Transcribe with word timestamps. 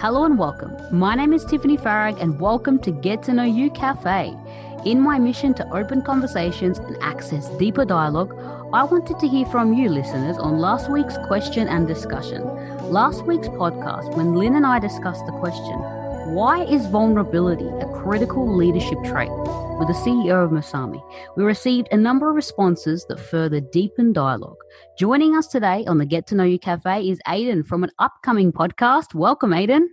Hello 0.00 0.24
and 0.24 0.38
welcome. 0.38 0.74
My 0.90 1.14
name 1.14 1.34
is 1.34 1.44
Tiffany 1.44 1.76
Farag, 1.76 2.18
and 2.22 2.40
welcome 2.40 2.78
to 2.78 2.90
Get 2.90 3.22
to 3.24 3.34
Know 3.34 3.44
You 3.44 3.68
Cafe. 3.70 4.34
In 4.86 4.98
my 4.98 5.18
mission 5.18 5.52
to 5.52 5.74
open 5.74 6.00
conversations 6.00 6.78
and 6.78 6.96
access 7.02 7.50
deeper 7.58 7.84
dialogue, 7.84 8.32
I 8.72 8.82
wanted 8.84 9.18
to 9.18 9.28
hear 9.28 9.44
from 9.44 9.74
you, 9.74 9.90
listeners, 9.90 10.38
on 10.38 10.56
last 10.56 10.90
week's 10.90 11.18
question 11.26 11.68
and 11.68 11.86
discussion. 11.86 12.42
Last 12.90 13.26
week's 13.26 13.48
podcast, 13.48 14.16
when 14.16 14.32
Lynn 14.32 14.56
and 14.56 14.64
I 14.64 14.78
discussed 14.78 15.26
the 15.26 15.32
question, 15.32 15.78
why 16.32 16.64
is 16.64 16.86
vulnerability 16.86 17.68
a 17.68 17.92
critical 18.02 18.56
leadership 18.56 18.96
trait? 19.04 19.30
With 19.78 19.88
the 19.88 19.94
CEO 19.94 20.44
of 20.44 20.50
Masami, 20.50 21.02
we 21.36 21.44
received 21.44 21.88
a 21.90 21.96
number 21.96 22.28
of 22.28 22.36
responses 22.36 23.04
that 23.10 23.20
further 23.20 23.60
deepen 23.60 24.14
dialogue. 24.14 24.58
Joining 24.98 25.36
us 25.36 25.46
today 25.46 25.84
on 25.86 25.98
the 25.98 26.06
Get 26.06 26.26
to 26.28 26.34
Know 26.34 26.44
You 26.44 26.58
Cafe 26.58 27.08
is 27.08 27.20
Aidan 27.28 27.64
from 27.64 27.84
an 27.84 27.90
upcoming 27.98 28.52
podcast. 28.52 29.14
Welcome, 29.14 29.52
Aidan. 29.52 29.90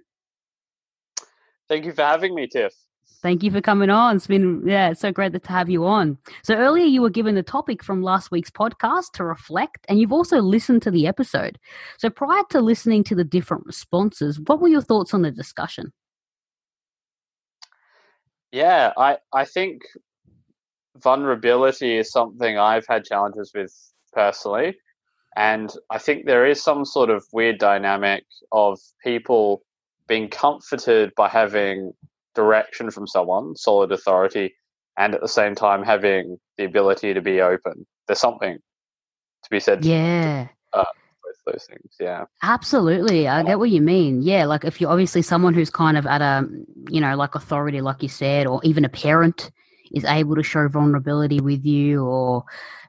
Thank 1.70 1.86
you 1.86 1.92
for 1.92 2.04
having 2.04 2.34
me, 2.36 2.48
Tiff. 2.48 2.74
Thank 3.22 3.42
you 3.42 3.52
for 3.52 3.62
coming 3.62 3.90
on. 3.90 4.18
It's 4.18 4.28
been, 4.28 4.62
yeah, 4.66 4.90
it's 4.90 5.02
so 5.02 5.12
great 5.12 5.34
to 5.34 5.52
have 5.52 5.70
you 5.70 5.86
on. 5.86 6.18
So, 6.44 6.56
earlier 6.56 6.86
you 6.86 7.02
were 7.02 7.10
given 7.10 7.36
the 7.36 7.44
topic 7.44 7.84
from 7.84 8.04
last 8.04 8.32
week's 8.32 8.52
podcast 8.52 9.12
to 9.14 9.24
reflect, 9.24 9.86
and 9.90 10.00
you've 10.00 10.14
also 10.14 10.40
listened 10.40 10.82
to 10.84 10.92
the 10.92 11.08
episode. 11.08 11.58
So, 11.98 12.10
prior 12.10 12.44
to 12.52 12.62
listening 12.62 13.04
to 13.06 13.16
the 13.16 13.24
different 13.24 13.66
responses, 13.66 14.40
what 14.40 14.62
were 14.62 14.68
your 14.68 14.82
thoughts 14.82 15.14
on 15.14 15.24
the 15.24 15.32
discussion? 15.32 15.94
Yeah, 18.52 18.94
I, 18.98 19.18
I 19.34 19.46
think 19.46 19.82
vulnerability 21.02 21.98
is 21.98 22.12
something 22.12 22.58
I've 22.58 22.86
had 22.88 23.04
challenges 23.04 23.52
with 23.54 23.74
personally. 24.14 24.78
And 25.36 25.72
I 25.92 26.00
think 26.00 26.26
there 26.26 26.46
is 26.46 26.64
some 26.64 26.86
sort 26.86 27.10
of 27.10 27.26
weird 27.32 27.60
dynamic 27.60 28.26
of 28.52 28.80
people 29.04 29.62
being 30.08 30.30
comforted 30.30 31.14
by 31.16 31.28
having 31.28 31.94
direction 32.36 32.92
from 32.92 33.08
someone, 33.08 33.56
solid 33.56 33.92
authority, 33.92 34.56
and 34.98 35.14
at 35.14 35.22
the 35.22 35.28
same 35.28 35.56
time 35.56 35.84
having 35.84 36.38
the 36.58 36.66
ability 36.66 37.14
to 37.14 37.22
be 37.22 37.42
open. 37.42 37.86
There's 38.08 38.20
something 38.20 38.58
to 38.58 39.50
be 39.50 39.60
said. 39.60 39.86
Yeah. 39.86 40.48
To, 40.74 40.80
uh, 40.80 40.86
both 41.24 41.54
those 41.54 41.66
things. 41.70 41.94
Yeah. 42.00 42.26
Absolutely. 42.42 43.28
I 43.28 43.44
get 43.44 43.60
what 43.60 43.70
you 43.70 43.82
mean. 43.82 44.22
Yeah. 44.22 44.46
Like 44.46 44.66
if 44.66 44.80
you're 44.80 44.90
obviously 44.90 45.22
someone 45.22 45.54
who's 45.54 45.70
kind 45.70 45.98
of 45.98 46.06
at 46.06 46.22
a, 46.22 46.48
you 46.90 47.02
know, 47.02 47.16
like 47.16 47.36
authority, 47.36 47.82
like 47.82 48.02
you 48.02 48.10
said, 48.10 48.48
or 48.48 48.62
even 48.64 48.86
a 48.86 48.90
parent 48.90 49.52
is 49.92 50.06
able 50.06 50.36
to 50.36 50.44
show 50.44 50.68
vulnerability 50.68 51.40
with 51.40 51.66
you 51.66 52.04
or 52.06 52.44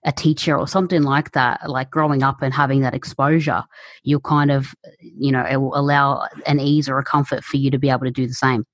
a 0.04 0.12
teacher 0.12 0.56
or 0.56 0.68
something 0.68 1.02
like 1.02 1.32
that, 1.32 1.68
like 1.68 1.90
growing 1.90 2.22
up 2.22 2.42
and 2.42 2.54
having 2.54 2.80
that 2.80 2.94
exposure, 2.94 3.64
you'll 4.02 4.20
kind 4.20 4.50
of, 4.50 4.74
you 5.00 5.32
know, 5.32 5.44
it 5.44 5.56
will 5.56 5.76
allow 5.76 6.26
an 6.46 6.60
ease 6.60 6.88
or 6.88 6.98
a 6.98 7.04
comfort 7.04 7.44
for 7.44 7.56
you 7.56 7.70
to 7.70 7.78
be 7.78 7.90
able 7.90 8.04
to 8.04 8.10
do 8.10 8.26
the 8.26 8.34
same. 8.34 8.64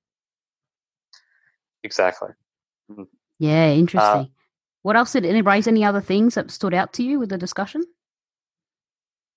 Exactly. 1.83 2.29
Mm-hmm. 2.91 3.03
Yeah, 3.39 3.71
interesting. 3.71 4.21
Uh, 4.21 4.25
what 4.83 4.95
else 4.95 5.13
did 5.13 5.25
it 5.25 5.45
raise 5.45 5.67
any 5.67 5.83
other 5.83 6.01
things 6.01 6.35
that 6.35 6.51
stood 6.51 6.73
out 6.73 6.93
to 6.93 7.03
you 7.03 7.19
with 7.19 7.29
the 7.29 7.37
discussion? 7.37 7.83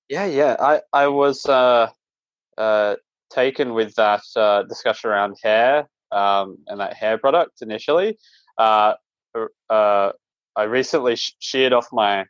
Yeah, 0.09 0.27
yeah. 0.27 0.57
I, 0.61 0.81
I 0.93 1.09
was 1.09 1.45
uh, 1.47 1.89
uh, 2.57 2.97
taken 3.31 3.75
with 3.75 3.95
that 3.97 4.23
uh, 4.37 4.63
discussion 4.65 5.11
around 5.11 5.37
hair 5.43 5.89
um, 6.13 6.59
and 6.67 6.81
that 6.81 6.95
hair 6.95 7.19
product 7.19 7.63
initially. 7.63 8.19
Uh, 8.59 8.95
uh, 9.71 10.13
I 10.57 10.63
recently 10.65 11.17
sh- 11.17 11.37
sheared 11.39 11.73
off 11.73 11.89
my 11.93 12.27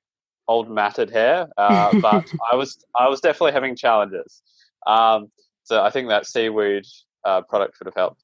old 0.46 0.70
matted 0.70 1.10
hair, 1.10 1.48
uh, 1.56 1.94
but 2.02 2.24
I 2.50 2.56
was 2.56 2.84
I 2.98 3.08
was 3.08 3.20
definitely 3.20 3.52
having 3.52 3.76
challenges. 3.76 4.42
Um, 4.86 5.30
so 5.64 5.82
I 5.82 5.90
think 5.90 6.08
that 6.08 6.26
seaweed 6.26 6.84
uh, 7.24 7.42
product 7.42 7.78
would 7.80 7.86
have 7.86 7.94
helped. 7.94 8.22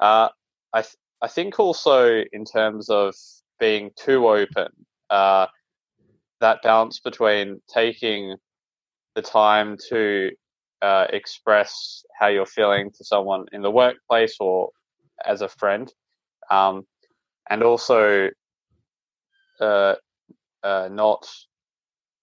Uh, 0.00 0.28
I 0.72 0.82
th- 0.82 0.96
I 1.22 1.28
think 1.28 1.60
also 1.60 2.22
in 2.32 2.44
terms 2.44 2.88
of 2.90 3.14
being 3.60 3.90
too 3.96 4.26
open, 4.28 4.68
uh, 5.10 5.46
that 6.40 6.62
balance 6.62 7.00
between 7.00 7.60
taking 7.72 8.36
the 9.14 9.22
time 9.22 9.76
to 9.90 10.30
uh, 10.82 11.06
express 11.10 12.04
how 12.18 12.26
you're 12.28 12.46
feeling 12.46 12.90
to 12.90 13.04
someone 13.04 13.46
in 13.52 13.62
the 13.62 13.70
workplace 13.70 14.36
or 14.40 14.70
as 15.24 15.42
a 15.42 15.48
friend, 15.48 15.92
um, 16.50 16.84
and 17.50 17.62
also 17.62 18.28
uh, 19.60 19.94
uh, 20.62 20.88
not 20.90 21.28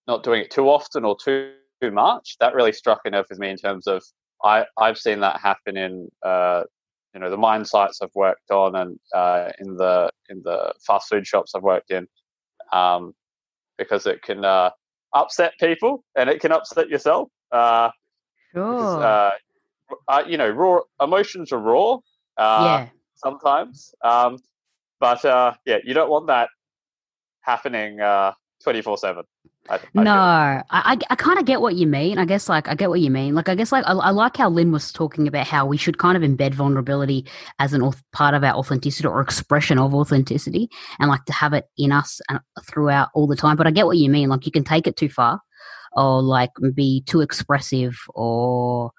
not 0.08 0.24
doing 0.24 0.42
it 0.42 0.50
too 0.50 0.68
often 0.70 1.06
or 1.06 1.16
too, 1.24 1.54
too 1.82 1.92
much. 1.92 2.38
That 2.40 2.56
really 2.56 2.74
struck 2.74 3.02
a 3.06 3.10
nerve 3.10 3.28
with 3.30 3.40
me 3.40 3.50
in 3.50 3.58
terms 3.58 3.88
of 3.88 4.04
I 4.44 4.66
I've 4.78 4.98
seen 4.98 5.20
that 5.22 5.40
happen 5.40 5.78
in 5.78 6.10
uh, 6.24 6.64
you 7.14 7.20
know 7.20 7.30
the 7.30 7.38
mine 7.38 7.66
sites 7.66 8.02
I've 8.02 8.16
worked 8.16 8.52
on 8.52 8.76
and 8.76 9.00
uh, 9.14 9.50
in 9.60 9.76
the 9.76 10.12
in 10.30 10.42
the 10.44 10.74
fast 10.86 11.10
food 11.10 11.26
shops 11.26 11.54
I've 11.56 11.64
worked 11.64 11.92
in, 11.92 12.08
um, 12.72 13.14
because 13.78 14.06
it 14.06 14.22
can 14.22 14.46
uh, 14.46 14.72
upset 15.14 15.54
people 15.60 16.04
and 16.16 16.30
it 16.30 16.40
can 16.40 16.52
upset 16.52 16.90
yourself. 16.90 17.30
Uh, 17.52 17.90
sure. 18.54 18.76
Because, 18.76 18.96
uh, 18.96 19.32
uh, 20.08 20.24
you 20.28 20.38
know, 20.38 20.50
raw 20.50 20.80
emotions 21.02 21.52
are 21.52 21.60
raw. 21.60 21.94
Uh, 22.38 22.64
yeah. 22.66 22.90
Sometimes, 23.16 23.94
um, 24.04 24.38
but 25.00 25.24
uh, 25.26 25.54
yeah, 25.66 25.78
you 25.84 25.94
don't 25.94 26.10
want 26.10 26.28
that 26.28 26.50
happening 27.42 28.00
uh, 28.00 28.34
twenty 28.64 28.82
four 28.82 28.98
seven. 28.98 29.24
I, 29.70 29.80
no, 29.94 30.12
I, 30.12 30.64
I, 30.70 30.98
I 31.12 31.16
kind 31.16 31.38
of 31.38 31.46
get 31.46 31.62
what 31.62 31.76
you 31.76 31.86
mean. 31.86 32.18
I 32.18 32.26
guess 32.26 32.50
like 32.50 32.68
I 32.68 32.76
get 32.76 32.90
what 32.90 33.02
you 33.02 33.12
mean. 33.12 33.36
Like 33.36 33.50
I 33.50 33.56
guess 33.56 33.72
like 33.72 33.86
I, 33.86 33.92
I, 33.92 34.10
like 34.10 34.38
how 34.38 34.50
Lynn 34.50 34.72
was 34.72 34.92
talking 34.92 35.28
about 35.28 35.46
how 35.46 35.66
we 35.66 35.78
should 35.78 36.00
kind 36.00 36.18
of 36.18 36.24
embed 36.28 36.54
vulnerability 36.54 37.26
as 37.60 37.74
an 37.74 37.88
part 38.12 38.34
of 38.34 38.44
our 38.44 38.54
authenticity 38.54 39.08
or 39.08 39.22
expression 39.22 39.78
of 39.78 39.94
authenticity, 39.94 40.70
and 41.00 41.10
like 41.10 41.26
to 41.26 41.34
have 41.34 41.54
it 41.54 41.66
in 41.78 41.92
us 41.92 42.20
and 42.30 42.40
throughout 42.64 43.10
all 43.14 43.28
the 43.28 43.36
time. 43.36 43.58
But 43.58 43.68
I 43.68 43.72
get 43.72 43.86
what 43.86 43.98
you 43.98 44.10
mean. 44.10 44.30
Like 44.30 44.46
you 44.46 44.52
can 44.52 44.64
take 44.64 44.88
it 44.88 44.98
too 44.98 45.10
far, 45.10 45.40
or 45.94 46.22
like 46.22 46.52
be 46.74 47.04
too 47.06 47.22
expressive, 47.22 47.96
or 48.10 48.92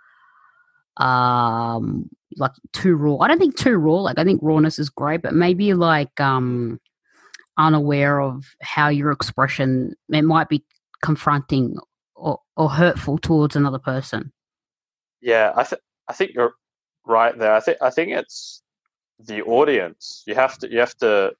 um 1.00 2.08
like 2.36 2.52
too 2.72 2.94
raw. 2.94 3.16
I 3.18 3.28
don't 3.28 3.38
think 3.38 3.56
too 3.56 3.76
raw. 3.76 3.96
Like 3.96 4.18
I 4.18 4.24
think 4.24 4.40
rawness 4.42 4.78
is 4.78 4.90
great, 4.90 5.22
but 5.22 5.34
maybe 5.34 5.74
like 5.74 6.20
um 6.20 6.78
unaware 7.58 8.20
of 8.20 8.44
how 8.62 8.88
your 8.88 9.10
expression 9.10 9.94
it 10.08 10.22
might 10.22 10.48
be 10.48 10.64
confronting 11.02 11.76
or, 12.14 12.38
or 12.56 12.70
hurtful 12.70 13.18
towards 13.18 13.56
another 13.56 13.78
person. 13.78 14.32
Yeah, 15.20 15.52
I 15.56 15.64
think 15.64 15.82
I 16.08 16.12
think 16.12 16.32
you're 16.34 16.54
right 17.06 17.36
there. 17.36 17.54
I 17.54 17.60
think 17.60 17.78
I 17.80 17.90
think 17.90 18.12
it's 18.12 18.62
the 19.18 19.42
audience. 19.42 20.22
You 20.26 20.34
have 20.34 20.58
to 20.58 20.70
you 20.70 20.78
have 20.78 20.96
to 20.98 21.32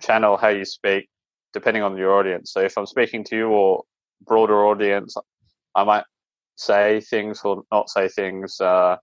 channel 0.00 0.36
how 0.36 0.48
you 0.48 0.64
speak 0.64 1.08
depending 1.52 1.82
on 1.82 1.96
your 1.96 2.12
audience. 2.14 2.52
So 2.52 2.60
if 2.60 2.76
I'm 2.76 2.86
speaking 2.86 3.24
to 3.24 3.36
you 3.36 3.48
or 3.48 3.82
broader 4.26 4.66
audience, 4.66 5.16
I 5.74 5.84
might 5.84 6.04
say 6.56 7.00
things 7.00 7.40
or 7.44 7.62
not 7.70 7.88
say 7.88 8.08
things 8.08 8.60
uh, 8.60 8.96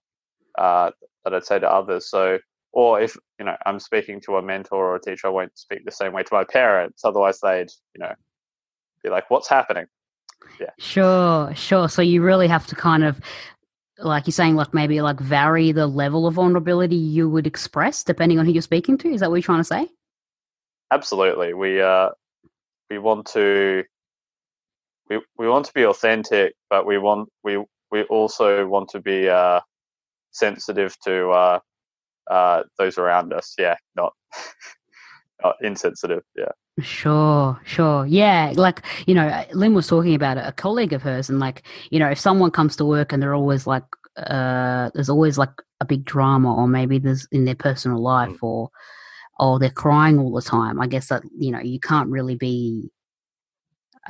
uh, 0.57 0.91
that 1.23 1.33
I'd 1.33 1.45
say 1.45 1.59
to 1.59 1.71
others. 1.71 2.09
So 2.09 2.39
or 2.73 2.99
if 2.99 3.15
you 3.39 3.45
know 3.45 3.55
I'm 3.65 3.79
speaking 3.79 4.19
to 4.21 4.37
a 4.37 4.41
mentor 4.41 4.77
or 4.77 4.95
a 4.95 5.01
teacher, 5.01 5.27
I 5.27 5.29
won't 5.29 5.57
speak 5.57 5.85
the 5.85 5.91
same 5.91 6.13
way 6.13 6.23
to 6.23 6.33
my 6.33 6.43
parents. 6.43 7.05
Otherwise, 7.05 7.39
they'd 7.39 7.69
you 7.95 7.99
know 7.99 8.13
be 9.03 9.09
like, 9.09 9.29
"What's 9.29 9.47
happening?" 9.47 9.85
Yeah. 10.59 10.71
Sure, 10.77 11.53
sure. 11.55 11.87
So 11.87 12.01
you 12.01 12.21
really 12.21 12.47
have 12.47 12.67
to 12.67 12.75
kind 12.75 13.03
of, 13.03 13.19
like 13.97 14.27
you're 14.27 14.33
saying, 14.33 14.55
like 14.55 14.73
maybe 14.73 15.01
like 15.01 15.19
vary 15.19 15.71
the 15.71 15.87
level 15.87 16.27
of 16.27 16.33
vulnerability 16.33 16.95
you 16.95 17.29
would 17.29 17.47
express 17.47 18.03
depending 18.03 18.39
on 18.39 18.45
who 18.45 18.51
you're 18.51 18.61
speaking 18.61 18.97
to. 18.99 19.09
Is 19.09 19.21
that 19.21 19.29
what 19.29 19.37
you're 19.37 19.43
trying 19.43 19.59
to 19.59 19.63
say? 19.63 19.87
Absolutely. 20.91 21.53
We 21.53 21.81
uh 21.81 22.09
we 22.89 22.97
want 22.97 23.27
to 23.27 23.83
we 25.09 25.19
we 25.37 25.47
want 25.47 25.65
to 25.65 25.73
be 25.73 25.85
authentic, 25.85 26.53
but 26.69 26.85
we 26.85 26.97
want 26.97 27.29
we 27.43 27.63
we 27.91 28.03
also 28.03 28.65
want 28.65 28.89
to 28.89 28.99
be 28.99 29.29
uh 29.29 29.59
sensitive 30.31 30.95
to 31.05 31.29
uh 31.29 31.59
uh, 32.29 32.63
those 32.77 32.97
around 32.97 33.33
us. 33.33 33.55
Yeah, 33.57 33.75
not, 33.95 34.13
not 35.43 35.55
insensitive. 35.61 36.23
Yeah. 36.35 36.51
Sure, 36.79 37.59
sure. 37.65 38.05
Yeah, 38.05 38.53
like, 38.55 38.83
you 39.05 39.13
know, 39.13 39.45
Lynn 39.53 39.73
was 39.73 39.87
talking 39.87 40.15
about 40.15 40.37
a 40.37 40.51
colleague 40.51 40.93
of 40.93 41.03
hers, 41.03 41.29
and 41.29 41.39
like, 41.39 41.63
you 41.91 41.99
know, 41.99 42.09
if 42.09 42.19
someone 42.19 42.51
comes 42.51 42.75
to 42.77 42.85
work 42.85 43.13
and 43.13 43.21
they're 43.21 43.35
always 43.35 43.67
like, 43.67 43.83
uh, 44.17 44.89
there's 44.93 45.09
always 45.09 45.37
like 45.37 45.51
a 45.79 45.85
big 45.85 46.05
drama, 46.05 46.53
or 46.55 46.67
maybe 46.67 46.97
there's 46.97 47.27
in 47.31 47.45
their 47.45 47.55
personal 47.55 48.01
life, 48.01 48.29
mm. 48.29 48.43
or, 48.43 48.69
or 49.39 49.59
they're 49.59 49.69
crying 49.69 50.19
all 50.19 50.31
the 50.31 50.41
time, 50.41 50.79
I 50.79 50.87
guess 50.87 51.09
that, 51.09 51.23
you 51.37 51.51
know, 51.51 51.59
you 51.59 51.79
can't 51.79 52.09
really 52.09 52.35
be, 52.35 52.89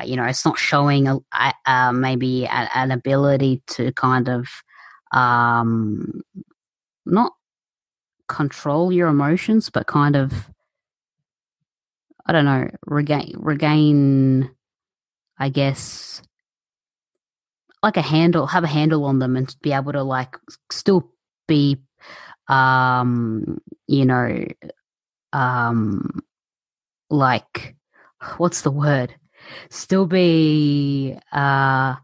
you 0.06 0.16
know, 0.16 0.26
it's 0.26 0.46
not 0.46 0.58
showing 0.58 1.08
a, 1.08 1.20
uh, 1.66 1.92
maybe 1.92 2.46
a, 2.46 2.70
an 2.76 2.92
ability 2.92 3.62
to 3.68 3.92
kind 3.94 4.28
of, 4.30 4.48
um, 5.12 6.22
not 7.06 7.34
control 8.28 8.92
your 8.92 9.08
emotions, 9.08 9.70
but 9.70 9.88
kind 9.88 10.16
of, 10.16 10.50
I 12.26 12.32
don't 12.32 12.46
know, 12.46 12.70
regain, 12.86 13.34
regain, 13.38 14.50
I 15.38 15.50
guess, 15.50 16.22
like 17.84 17.98
a 17.98 18.02
handle, 18.02 18.48
have 18.48 18.64
a 18.64 18.68
handle 18.68 19.04
on 19.06 19.20
them 19.20 19.36
and 19.36 19.54
be 19.62 19.74
able 19.74 19.92
to 19.92 20.04
like 20.04 20.38
still 20.72 21.12
be, 21.48 21.78
um, 22.48 23.60
you 23.88 24.06
know, 24.06 24.46
um, 25.34 26.24
like, 27.10 27.76
what's 28.38 28.62
the 28.62 28.72
word? 28.72 29.14
Still 29.70 30.06
be, 30.06 31.18
uh, 31.32 31.96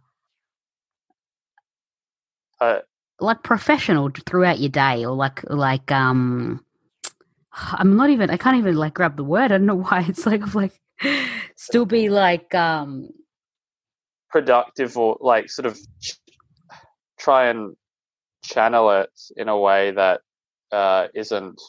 uh 2.62 2.80
like 3.22 3.44
professional 3.44 4.10
throughout 4.26 4.60
your 4.60 4.70
day 4.70 5.06
or 5.06 5.14
like 5.16 5.44
like 5.50 5.92
um 5.92 6.64
I'm 7.74 7.96
not 7.96 8.10
even 8.10 8.30
I 8.30 8.38
can't 8.38 8.58
even 8.58 8.76
like 8.76 8.94
grab 8.94 9.18
the 9.18 9.24
word. 9.24 9.52
I 9.52 9.58
don't 9.58 9.66
know 9.66 9.76
why 9.90 10.06
it's 10.08 10.26
like 10.26 10.54
like 10.54 10.80
still 11.56 11.86
be 11.86 12.10
like 12.10 12.54
um 12.56 13.10
productive 14.30 14.98
or 14.98 15.18
like 15.20 15.50
sort 15.50 15.66
of 15.66 15.78
try 17.18 17.50
and 17.50 17.76
channel 18.44 18.90
it 18.92 19.10
in 19.36 19.50
a 19.50 19.58
way 19.58 19.92
that 19.92 20.22
uh 20.72 21.08
isn't 21.14 21.60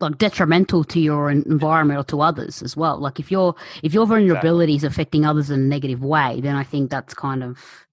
like 0.00 0.18
detrimental 0.18 0.84
to 0.84 1.00
your 1.00 1.30
environment 1.30 1.98
or 1.98 2.04
to 2.04 2.20
others 2.20 2.62
as 2.62 2.76
well. 2.76 2.98
Like 2.98 3.18
if 3.20 3.30
your 3.30 3.54
if 3.82 3.94
your 3.94 4.06
vulnerability 4.06 4.74
exactly. 4.74 4.88
is 4.88 4.94
affecting 4.94 5.26
others 5.26 5.50
in 5.50 5.60
a 5.60 5.62
negative 5.62 6.02
way, 6.02 6.40
then 6.40 6.56
I 6.56 6.64
think 6.64 6.90
that's 6.90 7.14
kind 7.14 7.42
of 7.42 7.86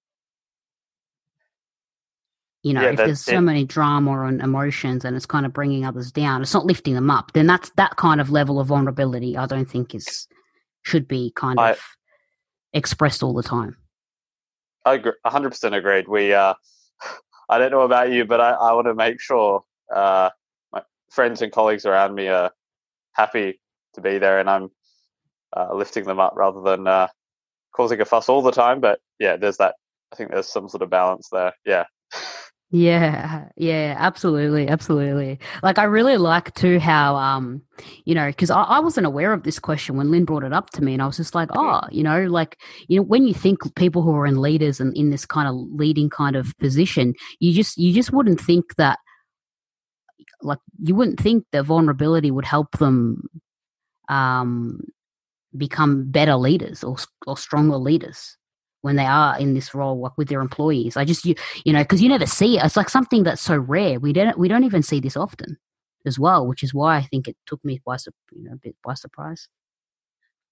you 2.63 2.71
know, 2.71 2.81
yeah, 2.81 2.91
if 2.91 2.97
there's 2.97 3.21
so 3.21 3.37
it. 3.37 3.41
many 3.41 3.65
drama 3.65 4.21
and 4.21 4.41
emotions 4.41 5.03
and 5.03 5.17
it's 5.17 5.25
kind 5.25 5.45
of 5.45 5.51
bringing 5.51 5.85
others 5.85 6.13
down, 6.13 6.41
it's 6.41 6.53
not 6.53 6.65
lifting 6.65 6.93
them 6.93 7.11
up. 7.11 7.33
Then 7.33 7.45
that's 7.45 7.69
that 7.71 7.97
kind 7.97 8.21
of 8.21 8.29
level 8.29 8.57
of 8.57 8.67
vulnerability. 8.67 9.35
I 9.35 9.45
don't 9.45 9.69
think 9.69 9.93
is 9.93 10.27
should 10.83 11.07
be 11.07 11.33
kind 11.35 11.59
I, 11.59 11.71
of 11.71 11.81
expressed 12.71 13.21
all 13.21 13.33
the 13.33 13.43
time. 13.43 13.75
I 14.85 14.95
agree, 14.95 15.11
100% 15.25 15.77
agreed. 15.77 16.07
We, 16.07 16.33
uh, 16.33 16.53
I 17.49 17.57
don't 17.57 17.71
know 17.71 17.81
about 17.81 18.11
you, 18.11 18.23
but 18.23 18.39
I, 18.39 18.51
I 18.51 18.71
want 18.73 18.87
to 18.87 18.95
make 18.95 19.19
sure 19.19 19.63
uh, 19.93 20.29
friends 21.13 21.41
and 21.41 21.51
colleagues 21.51 21.85
around 21.85 22.15
me 22.15 22.27
are 22.27 22.51
happy 23.13 23.61
to 23.93 24.01
be 24.01 24.17
there, 24.17 24.39
and 24.39 24.49
I'm 24.49 24.69
uh, 25.55 25.73
lifting 25.73 26.05
them 26.05 26.19
up 26.19 26.33
rather 26.35 26.61
than 26.61 26.87
uh, 26.87 27.07
causing 27.75 28.01
a 28.01 28.05
fuss 28.05 28.29
all 28.29 28.41
the 28.41 28.51
time. 28.51 28.81
But 28.81 28.99
yeah, 29.19 29.37
there's 29.37 29.57
that. 29.57 29.75
I 30.11 30.15
think 30.15 30.31
there's 30.31 30.51
some 30.51 30.69
sort 30.69 30.83
of 30.83 30.89
balance 30.89 31.29
there. 31.31 31.53
Yeah. 31.65 31.85
Yeah, 32.75 33.49
yeah, 33.55 33.95
absolutely, 33.99 34.67
absolutely. 34.67 35.37
Like 35.61 35.77
I 35.77 35.83
really 35.83 36.17
like 36.17 36.55
too 36.55 36.79
how 36.79 37.15
um, 37.17 37.61
you 38.05 38.15
know, 38.15 38.25
because 38.25 38.49
I, 38.49 38.63
I, 38.63 38.79
wasn't 38.79 39.05
aware 39.05 39.31
of 39.31 39.43
this 39.43 39.59
question 39.59 39.95
when 39.95 40.09
Lynn 40.09 40.25
brought 40.25 40.43
it 40.43 40.53
up 40.53 40.71
to 40.71 40.83
me, 40.83 40.93
and 40.93 41.01
I 41.01 41.05
was 41.05 41.17
just 41.17 41.35
like, 41.35 41.49
oh, 41.53 41.81
you 41.91 42.01
know, 42.01 42.23
like 42.23 42.57
you 42.87 42.97
know, 42.97 43.03
when 43.03 43.27
you 43.27 43.33
think 43.35 43.59
people 43.75 44.01
who 44.01 44.15
are 44.15 44.25
in 44.25 44.41
leaders 44.41 44.79
and 44.79 44.97
in 44.97 45.11
this 45.11 45.23
kind 45.23 45.47
of 45.47 45.53
leading 45.53 46.09
kind 46.09 46.35
of 46.35 46.51
position, 46.57 47.13
you 47.39 47.53
just 47.53 47.77
you 47.77 47.93
just 47.93 48.11
wouldn't 48.11 48.41
think 48.41 48.75
that, 48.77 48.97
like, 50.43 50.59
you 50.83 50.95
wouldn't 50.95 51.19
think 51.19 51.45
that 51.51 51.63
vulnerability 51.63 52.31
would 52.31 52.45
help 52.45 52.77
them, 52.77 53.27
um, 54.09 54.79
become 55.55 56.09
better 56.11 56.35
leaders 56.35 56.83
or 56.83 56.97
or 57.27 57.37
stronger 57.37 57.77
leaders 57.77 58.37
when 58.81 58.95
they 58.95 59.05
are 59.05 59.37
in 59.39 59.53
this 59.53 59.75
role 59.75 59.99
like 59.99 60.17
with 60.17 60.27
their 60.27 60.41
employees. 60.41 60.97
I 60.97 61.05
just 61.05 61.25
you 61.25 61.35
you 61.63 61.71
know 61.73 61.83
because 61.83 62.01
you 62.01 62.09
never 62.09 62.25
see 62.25 62.57
it. 62.57 62.65
It's 62.65 62.75
like 62.75 62.89
something 62.89 63.23
that's 63.23 63.41
so 63.41 63.57
rare. 63.57 63.99
We 63.99 64.13
don't 64.13 64.37
we 64.37 64.47
don't 64.47 64.63
even 64.63 64.81
see 64.83 64.99
this 64.99 65.15
often 65.15 65.57
as 66.05 66.19
well 66.19 66.45
which 66.45 66.63
is 66.63 66.73
why 66.73 66.97
i 66.97 67.01
think 67.01 67.27
it 67.27 67.37
took 67.45 67.63
me 67.63 67.81
by 67.85 67.97
you 68.31 68.43
know 68.43 68.53
a 68.53 68.57
bit 68.57 68.75
by 68.83 68.93
surprise. 68.93 69.47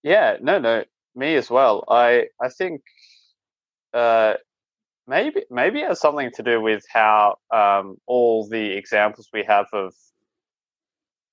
Yeah 0.03 0.37
no 0.41 0.59
no 0.59 0.83
me 1.15 1.35
as 1.35 1.49
well. 1.49 1.83
I 1.89 2.27
i 2.41 2.49
think 2.49 2.81
uh 3.93 4.35
maybe 5.07 5.43
maybe 5.49 5.81
it 5.81 5.89
has 5.89 5.99
something 5.99 6.31
to 6.35 6.43
do 6.43 6.61
with 6.61 6.83
how 6.91 7.35
um 7.53 7.97
all 8.07 8.47
the 8.47 8.71
examples 8.71 9.27
we 9.33 9.43
have 9.43 9.65
of 9.73 9.93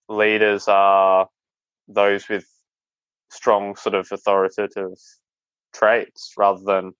leaders 0.08 0.68
are 0.68 1.28
those 1.86 2.28
with 2.28 2.46
strong 3.30 3.76
sort 3.76 3.94
of 3.94 4.08
authoritative 4.10 4.98
traits 5.74 6.32
rather 6.36 6.62
than 6.64 6.92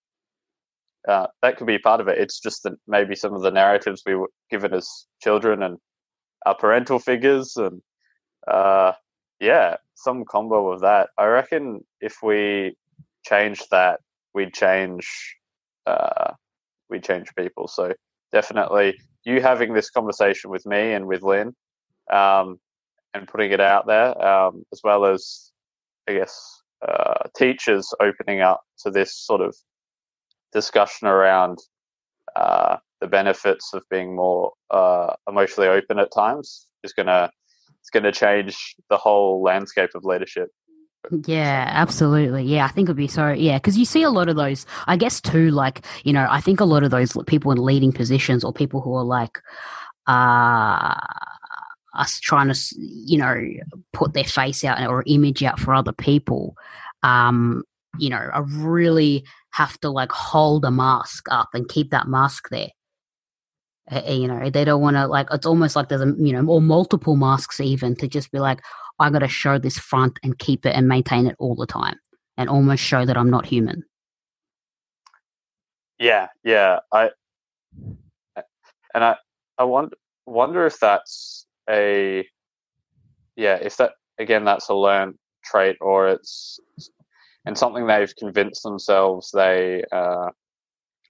uh, 1.09 1.27
that 1.43 1.57
could 1.57 1.67
be 1.67 1.79
part 1.79 2.01
of 2.01 2.09
it. 2.09 2.19
It's 2.19 2.41
just 2.41 2.63
that 2.65 2.75
maybe 2.87 3.15
some 3.15 3.33
of 3.35 3.43
the 3.43 3.51
narratives 3.51 4.03
we 4.05 4.15
were 4.15 4.31
given 4.51 4.75
as 4.75 5.07
children 5.23 5.63
and 5.63 5.79
our 6.45 6.55
parental 6.55 6.99
figures, 6.99 7.57
and 7.57 7.81
uh, 8.47 8.93
yeah, 9.41 9.77
some 9.95 10.25
combo 10.25 10.71
of 10.71 10.81
that. 10.83 11.11
I 11.17 11.27
reckon 11.27 11.85
if 12.01 12.17
we 12.23 12.77
change 13.25 13.63
that, 13.71 14.01
we'd 14.35 14.53
change 14.53 15.37
uh, 15.87 16.33
we'd 16.91 17.05
change 17.05 17.35
people. 17.37 17.69
So 17.69 17.93
definitely, 18.33 18.99
you 19.25 19.41
having 19.41 19.75
this 19.75 19.91
conversation 19.91 20.51
with 20.51 20.67
me 20.67 20.93
and 20.93 21.07
with 21.07 21.23
Lynn, 21.23 21.55
um, 22.13 22.59
and 23.15 23.27
putting 23.27 23.53
it 23.53 23.61
out 23.61 23.87
there, 23.87 24.21
um, 24.25 24.65
as 24.73 24.81
well 24.85 25.07
as 25.07 25.53
I 26.09 26.15
guess 26.15 26.63
uh, 26.87 27.29
teachers 27.37 27.93
opening 28.01 28.41
up 28.41 28.63
to 28.81 28.91
this 28.91 29.17
sort 29.17 29.41
of 29.41 29.55
discussion 30.53 31.09
around 31.09 31.59
uh, 32.37 32.77
the 33.01 33.07
benefits 33.07 33.73
of 33.75 33.83
being 33.91 34.15
more 34.15 34.53
uh, 34.71 35.15
emotionally 35.29 35.69
open 35.69 35.99
at 35.99 36.13
times 36.13 36.67
is 36.85 36.93
gonna 36.93 37.31
it's 37.81 37.91
gonna 37.91 38.13
change 38.13 38.75
the 38.91 38.97
whole 38.97 39.43
landscape 39.43 39.91
of 39.95 40.05
leadership. 40.05 40.49
Yeah, 41.27 41.69
absolutely. 41.73 42.45
Yeah, 42.45 42.65
I 42.67 42.69
think 42.69 42.87
it'd 42.87 42.97
be 42.97 43.09
so. 43.09 43.31
Yeah, 43.31 43.57
because 43.57 43.79
you 43.79 43.85
see 43.85 44.03
a 44.03 44.11
lot 44.11 44.29
of 44.29 44.37
those. 44.37 44.67
I 44.87 44.97
guess 44.97 45.21
too, 45.21 45.51
like 45.51 45.85
you 46.05 46.13
know, 46.13 46.27
I 46.29 46.41
think 46.41 46.61
a 46.61 46.65
lot 46.65 46.83
of 46.83 46.91
those 46.91 47.17
people 47.27 47.51
in 47.53 47.59
leading 47.59 47.93
positions 47.93 48.45
or 48.45 48.53
people 48.53 48.81
who 48.81 48.95
are 48.95 49.05
like, 49.05 49.39
uh 50.07 50.95
us 51.95 52.21
trying 52.21 52.53
to, 52.53 52.59
you 52.79 53.19
know, 53.19 53.35
put 53.93 54.13
their 54.13 54.25
face 54.25 54.65
out 54.65 54.81
or 54.89 55.03
image 55.07 55.43
out 55.43 55.59
for 55.59 55.75
other 55.75 55.93
people, 55.93 56.55
um, 57.03 57.63
you 57.99 58.11
know, 58.11 58.31
I 58.33 58.41
really 58.47 59.25
have 59.53 59.79
to 59.81 59.91
like 59.91 60.13
hold 60.13 60.65
a 60.65 60.71
mask 60.71 61.27
up 61.31 61.49
and 61.55 61.69
keep 61.69 61.91
that 61.91 62.07
mask 62.07 62.51
there. 62.51 62.69
You 63.91 64.29
know, 64.29 64.51
they 64.51 64.65
don't 64.65 64.83
want 64.83 64.97
to 64.97 65.07
like. 65.07 65.29
It's 65.33 65.47
almost 65.47 65.77
like 65.77 65.89
there's 65.89 66.03
a 66.03 66.15
you 66.19 66.33
know, 66.33 66.47
or 66.47 66.61
multiple 66.61 67.17
masks 67.17 67.61
even 67.61 67.97
to 67.97 68.09
just 68.09 68.31
be 68.31 68.39
like, 68.39 68.61
I 68.99 69.11
got 69.11 69.21
to 69.21 69.29
show 69.29 69.59
this 69.59 69.79
front 69.79 70.19
and 70.23 70.39
keep 70.39 70.67
it 70.67 70.75
and 70.75 70.89
maintain 70.89 71.27
it 71.27 71.37
all 71.39 71.55
the 71.55 71.67
time, 71.67 71.97
and 72.37 72.49
almost 72.49 72.83
show 72.83 73.07
that 73.07 73.17
I'm 73.17 73.31
not 73.31 73.47
human. 73.47 73.85
Yeah, 75.99 76.29
yeah, 76.45 76.81
I 76.93 77.11
and 78.95 79.05
I 79.05 79.17
I 79.59 79.65
wonder 79.65 79.97
wonder 80.27 80.67
if 80.67 80.79
that's 80.79 81.47
a 81.69 82.27
yeah 83.37 83.55
if 83.57 83.77
that 83.79 83.93
again 84.19 84.45
that's 84.45 84.69
a 84.69 84.75
learned 84.75 85.15
trait 85.45 85.77
or 85.81 86.09
it's 86.09 86.59
and 87.47 87.57
something 87.57 87.87
they've 87.87 88.15
convinced 88.17 88.63
themselves 88.63 89.31
they 89.33 89.83
uh, 89.93 90.29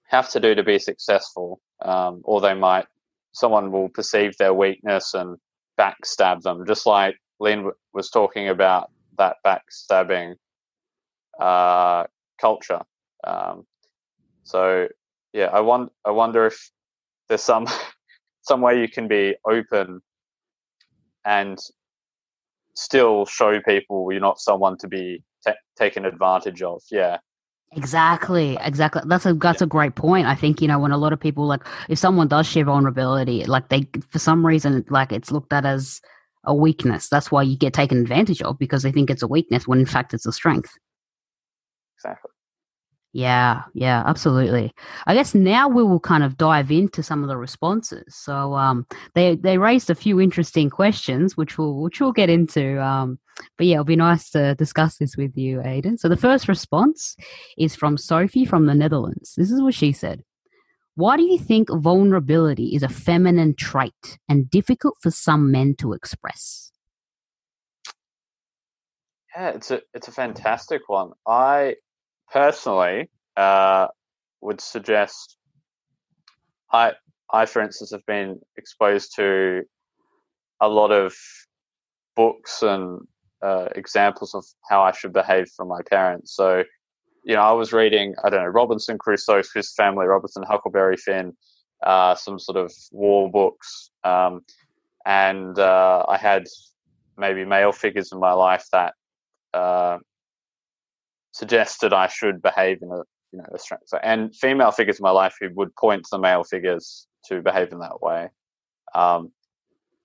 have 0.09 0.29
to 0.31 0.41
do 0.41 0.55
to 0.55 0.63
be 0.63 0.79
successful 0.79 1.61
um, 1.83 2.21
or 2.25 2.41
they 2.41 2.55
might 2.55 2.87
someone 3.33 3.71
will 3.71 3.89
perceive 3.89 4.37
their 4.37 4.53
weakness 4.53 5.13
and 5.15 5.37
backstab 5.79 6.41
them 6.43 6.65
just 6.67 6.85
like 6.87 7.15
lynn 7.39 7.71
was 7.93 8.09
talking 8.11 8.49
about 8.49 8.91
that 9.17 9.37
backstabbing 9.45 10.35
uh, 11.39 12.05
culture 12.41 12.81
um, 13.25 13.65
so 14.43 14.87
yeah 15.33 15.47
i 15.47 15.61
want 15.61 15.91
i 16.05 16.11
wonder 16.11 16.47
if 16.47 16.71
there's 17.29 17.43
some 17.43 17.67
some 18.41 18.61
way 18.61 18.81
you 18.81 18.89
can 18.89 19.07
be 19.07 19.35
open 19.47 20.01
and 21.25 21.59
still 22.75 23.25
show 23.25 23.59
people 23.61 24.11
you're 24.11 24.21
not 24.21 24.39
someone 24.39 24.77
to 24.77 24.87
be 24.87 25.23
t- 25.45 25.53
taken 25.77 26.05
advantage 26.05 26.61
of. 26.61 26.81
Yeah. 26.91 27.17
Exactly, 27.73 28.57
exactly. 28.61 29.01
That's 29.05 29.25
a 29.27 29.33
that's 29.33 29.61
yeah. 29.61 29.65
a 29.65 29.67
great 29.67 29.95
point. 29.95 30.25
I 30.25 30.33
think 30.33 30.61
you 30.61 30.67
know 30.67 30.79
when 30.79 30.91
a 30.91 30.97
lot 30.97 31.13
of 31.13 31.19
people 31.19 31.45
like 31.45 31.61
if 31.87 31.99
someone 31.99 32.27
does 32.27 32.47
share 32.47 32.65
vulnerability, 32.65 33.45
like 33.45 33.69
they 33.69 33.87
for 34.09 34.17
some 34.17 34.45
reason 34.45 34.83
like 34.89 35.11
it's 35.11 35.31
looked 35.31 35.53
at 35.53 35.65
as 35.65 36.01
a 36.45 36.55
weakness. 36.55 37.09
That's 37.09 37.31
why 37.31 37.43
you 37.43 37.55
get 37.55 37.73
taken 37.73 37.99
advantage 37.99 38.41
of 38.41 38.57
because 38.57 38.81
they 38.81 38.91
think 38.91 39.11
it's 39.11 39.21
a 39.21 39.27
weakness 39.27 39.67
when 39.67 39.79
in 39.79 39.85
fact 39.85 40.15
it's 40.15 40.25
a 40.25 40.31
strength. 40.31 40.71
Exactly. 41.97 42.31
Yeah, 43.11 43.63
yeah, 43.73 44.03
absolutely. 44.05 44.71
I 45.07 45.15
guess 45.15 45.33
now 45.33 45.67
we 45.67 45.83
will 45.83 45.99
kind 45.99 46.23
of 46.23 46.37
dive 46.37 46.69
into 46.69 47.01
some 47.01 47.23
of 47.23 47.29
the 47.29 47.37
responses. 47.37 48.15
So 48.15 48.53
um, 48.53 48.85
they 49.15 49.35
they 49.35 49.57
raised 49.57 49.89
a 49.89 49.95
few 49.95 50.21
interesting 50.21 50.69
questions, 50.69 51.35
which 51.35 51.57
we'll 51.57 51.81
which 51.81 51.99
we'll 51.99 52.11
get 52.11 52.29
into. 52.29 52.79
Um, 52.81 53.17
but 53.57 53.65
yeah, 53.65 53.75
it'll 53.75 53.85
be 53.85 53.95
nice 53.95 54.29
to 54.31 54.53
discuss 54.55 54.97
this 54.97 55.17
with 55.17 55.35
you, 55.35 55.61
Aidan. 55.63 55.97
So 55.97 56.07
the 56.07 56.17
first 56.17 56.47
response 56.47 57.15
is 57.57 57.75
from 57.75 57.97
Sophie 57.97 58.45
from 58.45 58.67
the 58.67 58.75
Netherlands. 58.75 59.33
This 59.35 59.49
is 59.49 59.61
what 59.61 59.73
she 59.73 59.91
said. 59.91 60.23
Why 60.93 61.17
do 61.17 61.23
you 61.23 61.39
think 61.39 61.69
vulnerability 61.71 62.75
is 62.75 62.83
a 62.83 62.89
feminine 62.89 63.55
trait 63.55 64.19
and 64.27 64.51
difficult 64.51 64.97
for 65.01 65.09
some 65.09 65.49
men 65.49 65.73
to 65.79 65.93
express? 65.93 66.71
Yeah, 69.35 69.49
it's 69.49 69.71
a 69.71 69.81
it's 69.93 70.07
a 70.09 70.11
fantastic 70.11 70.89
one. 70.89 71.11
I 71.25 71.75
personally 72.31 73.09
uh, 73.37 73.87
would 74.41 74.61
suggest 74.61 75.37
I 76.71 76.93
I 77.31 77.45
for 77.45 77.61
instance 77.61 77.91
have 77.91 78.05
been 78.05 78.39
exposed 78.57 79.15
to 79.15 79.63
a 80.61 80.67
lot 80.67 80.91
of 80.91 81.15
books 82.15 82.61
and 82.61 82.99
uh, 83.41 83.67
examples 83.75 84.33
of 84.35 84.43
how 84.69 84.81
I 84.81 84.91
should 84.91 85.13
behave 85.13 85.47
from 85.55 85.69
my 85.69 85.79
parents. 85.89 86.35
So, 86.35 86.63
you 87.23 87.35
know, 87.35 87.41
I 87.41 87.51
was 87.53 87.71
reading 87.71 88.13
I 88.23 88.29
don't 88.29 88.43
know 88.43 88.49
Robinson 88.49 88.97
Crusoe, 88.97 89.41
Swiss 89.41 89.73
Family 89.73 90.05
Robinson, 90.05 90.43
Huckleberry 90.43 90.97
Finn, 90.97 91.33
uh, 91.83 92.15
some 92.15 92.39
sort 92.39 92.57
of 92.57 92.73
war 92.91 93.31
books, 93.31 93.91
um, 94.03 94.41
and 95.05 95.57
uh, 95.57 96.05
I 96.07 96.17
had 96.17 96.45
maybe 97.17 97.45
male 97.45 97.71
figures 97.71 98.11
in 98.11 98.19
my 98.19 98.33
life 98.33 98.65
that 98.71 98.93
uh, 99.53 99.97
suggested 101.31 101.93
I 101.93 102.07
should 102.07 102.41
behave 102.41 102.79
in 102.81 102.91
a 102.91 103.03
you 103.31 103.39
know 103.39 103.45
a 103.53 103.59
strength. 103.59 103.93
And 104.03 104.35
female 104.35 104.71
figures 104.71 104.99
in 104.99 105.03
my 105.03 105.11
life 105.11 105.35
who 105.39 105.49
would 105.55 105.75
point 105.75 106.07
the 106.11 106.19
male 106.19 106.43
figures 106.43 107.07
to 107.25 107.41
behave 107.41 107.71
in 107.71 107.79
that 107.79 108.01
way. 108.01 108.29
Um, 108.95 109.31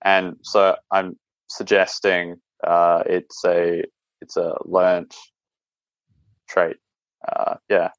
and 0.03 0.37
so 0.43 0.75
I'm 0.91 1.17
suggesting 1.49 2.35
uh, 2.65 3.03
it's 3.05 3.43
a 3.45 3.83
it's 4.21 4.37
a 4.37 4.55
learnt 4.65 5.15
trait. 6.47 6.77
Uh, 7.27 7.55
yeah, 7.69 7.89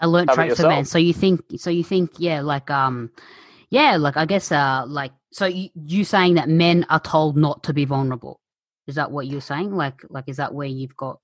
a 0.00 0.08
learnt 0.08 0.30
trait 0.30 0.56
for 0.56 0.68
men. 0.68 0.84
So 0.84 0.98
you 0.98 1.12
think 1.12 1.42
so 1.56 1.70
you 1.70 1.84
think 1.84 2.12
yeah 2.18 2.40
like 2.40 2.70
um 2.70 3.10
yeah 3.70 3.96
like 3.96 4.16
I 4.16 4.24
guess 4.24 4.52
uh 4.52 4.84
like 4.86 5.12
so 5.32 5.46
you, 5.46 5.70
you 5.74 6.04
saying 6.04 6.34
that 6.34 6.48
men 6.48 6.86
are 6.88 7.00
told 7.00 7.36
not 7.36 7.64
to 7.64 7.72
be 7.72 7.84
vulnerable. 7.84 8.40
Is 8.86 8.94
that 8.94 9.10
what 9.10 9.26
you're 9.26 9.40
saying? 9.40 9.74
Like 9.74 10.00
like 10.08 10.24
is 10.28 10.36
that 10.36 10.54
where 10.54 10.68
you've 10.68 10.96
got 10.96 11.20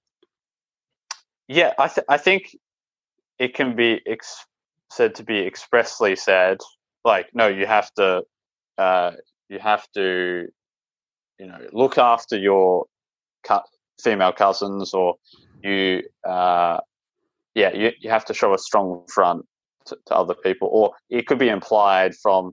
yeah, 1.49 1.73
I 1.79 1.89
th- 1.89 2.07
I 2.09 2.19
think 2.19 2.57
it 3.39 3.55
can 3.55 3.77
be 3.77 4.01
ex- 4.07 4.47
said 4.93 5.17
to 5.17 5.25
be 5.25 5.41
expressly 5.47 6.17
said. 6.17 6.59
Like, 7.05 7.29
no, 7.35 7.49
you 7.49 7.67
have 7.67 7.93
to, 7.95 8.25
uh, 8.79 9.13
you 9.49 9.59
have 9.61 9.87
to, 9.95 10.49
you 11.39 11.47
know, 11.47 11.59
look 11.73 11.99
after 11.99 12.39
your 12.39 12.87
cu- 13.47 13.61
female 14.03 14.33
cousins, 14.33 14.95
or 14.95 15.17
you, 15.63 16.03
uh, 16.29 16.81
yeah, 17.55 17.73
you 17.75 17.93
you 18.01 18.11
have 18.11 18.25
to 18.27 18.35
show 18.35 18.55
a 18.55 18.59
strong 18.59 19.05
front 19.13 19.47
to, 19.87 19.99
to 20.07 20.15
other 20.15 20.35
people, 20.35 20.69
or 20.73 20.93
it 21.11 21.27
could 21.27 21.39
be 21.39 21.49
implied 21.49 22.15
from 22.17 22.53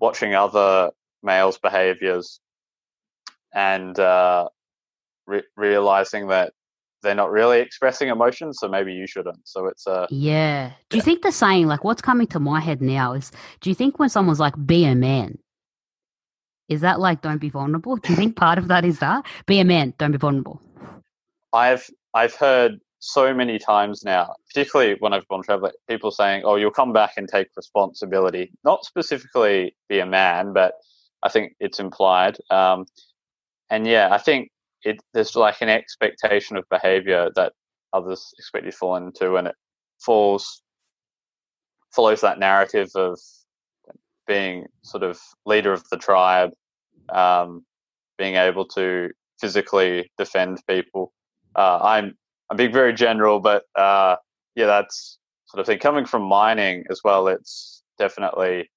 watching 0.00 0.34
other 0.34 0.90
males' 1.22 1.58
behaviors 1.58 2.40
and 3.54 3.98
uh, 3.98 4.48
re- 5.26 5.44
realizing 5.56 6.28
that 6.28 6.52
they're 7.06 7.14
not 7.14 7.30
really 7.30 7.60
expressing 7.60 8.08
emotions, 8.08 8.58
so 8.60 8.68
maybe 8.68 8.92
you 8.92 9.06
shouldn't. 9.06 9.38
So 9.44 9.66
it's 9.66 9.86
a 9.86 9.92
uh, 9.92 10.06
yeah. 10.10 10.72
Do 10.90 10.96
you 10.96 11.02
think 11.02 11.22
the 11.22 11.32
saying 11.32 11.66
like 11.66 11.84
what's 11.84 12.02
coming 12.02 12.26
to 12.28 12.40
my 12.40 12.60
head 12.60 12.82
now 12.82 13.12
is 13.12 13.30
do 13.60 13.70
you 13.70 13.74
think 13.74 13.98
when 13.98 14.08
someone's 14.08 14.40
like 14.40 14.54
be 14.66 14.84
a 14.84 14.94
man, 14.94 15.38
is 16.68 16.80
that 16.80 16.98
like 17.00 17.22
don't 17.22 17.40
be 17.40 17.48
vulnerable? 17.48 17.96
Do 17.96 18.10
you 18.10 18.16
think 18.16 18.36
part 18.36 18.58
of 18.58 18.68
that 18.68 18.84
is 18.84 18.98
that 18.98 19.24
be 19.46 19.60
a 19.60 19.64
man, 19.64 19.94
don't 19.98 20.12
be 20.12 20.18
vulnerable? 20.18 20.60
I've 21.52 21.88
I've 22.12 22.34
heard 22.34 22.80
so 22.98 23.32
many 23.32 23.58
times 23.58 24.02
now, 24.04 24.34
particularly 24.48 24.96
when 24.98 25.12
I've 25.12 25.28
gone 25.28 25.42
traveling, 25.42 25.72
people 25.88 26.10
saying, 26.10 26.42
"Oh, 26.44 26.56
you'll 26.56 26.72
come 26.72 26.92
back 26.92 27.12
and 27.16 27.28
take 27.28 27.48
responsibility." 27.56 28.50
Not 28.64 28.84
specifically 28.84 29.76
be 29.88 30.00
a 30.00 30.06
man, 30.06 30.52
but 30.52 30.74
I 31.22 31.28
think 31.28 31.54
it's 31.60 31.78
implied. 31.78 32.36
Um, 32.50 32.86
and 33.70 33.86
yeah, 33.86 34.08
I 34.10 34.18
think 34.18 34.50
it 34.82 35.00
there's 35.12 35.36
like 35.36 35.60
an 35.60 35.68
expectation 35.68 36.56
of 36.56 36.68
behavior 36.70 37.30
that 37.34 37.52
others 37.92 38.32
expect 38.38 38.64
you 38.64 38.70
to 38.70 38.76
fall 38.76 38.96
into, 38.96 39.36
and 39.36 39.48
it 39.48 39.54
falls 40.00 40.62
follows 41.94 42.20
that 42.20 42.38
narrative 42.38 42.90
of 42.94 43.18
being 44.26 44.66
sort 44.82 45.02
of 45.02 45.18
leader 45.46 45.72
of 45.72 45.88
the 45.90 45.96
tribe, 45.96 46.50
um, 47.08 47.64
being 48.18 48.34
able 48.34 48.66
to 48.66 49.10
physically 49.40 50.10
defend 50.18 50.60
people. 50.68 51.12
Uh, 51.54 51.78
I'm 51.82 52.16
I'm 52.50 52.56
being 52.56 52.72
very 52.72 52.92
general, 52.92 53.40
but 53.40 53.64
uh, 53.74 54.16
yeah, 54.54 54.66
that's 54.66 55.18
sort 55.46 55.60
of 55.60 55.66
thing. 55.66 55.78
Coming 55.78 56.06
from 56.06 56.22
mining 56.22 56.84
as 56.90 57.00
well, 57.04 57.28
it's 57.28 57.82
definitely 57.98 58.70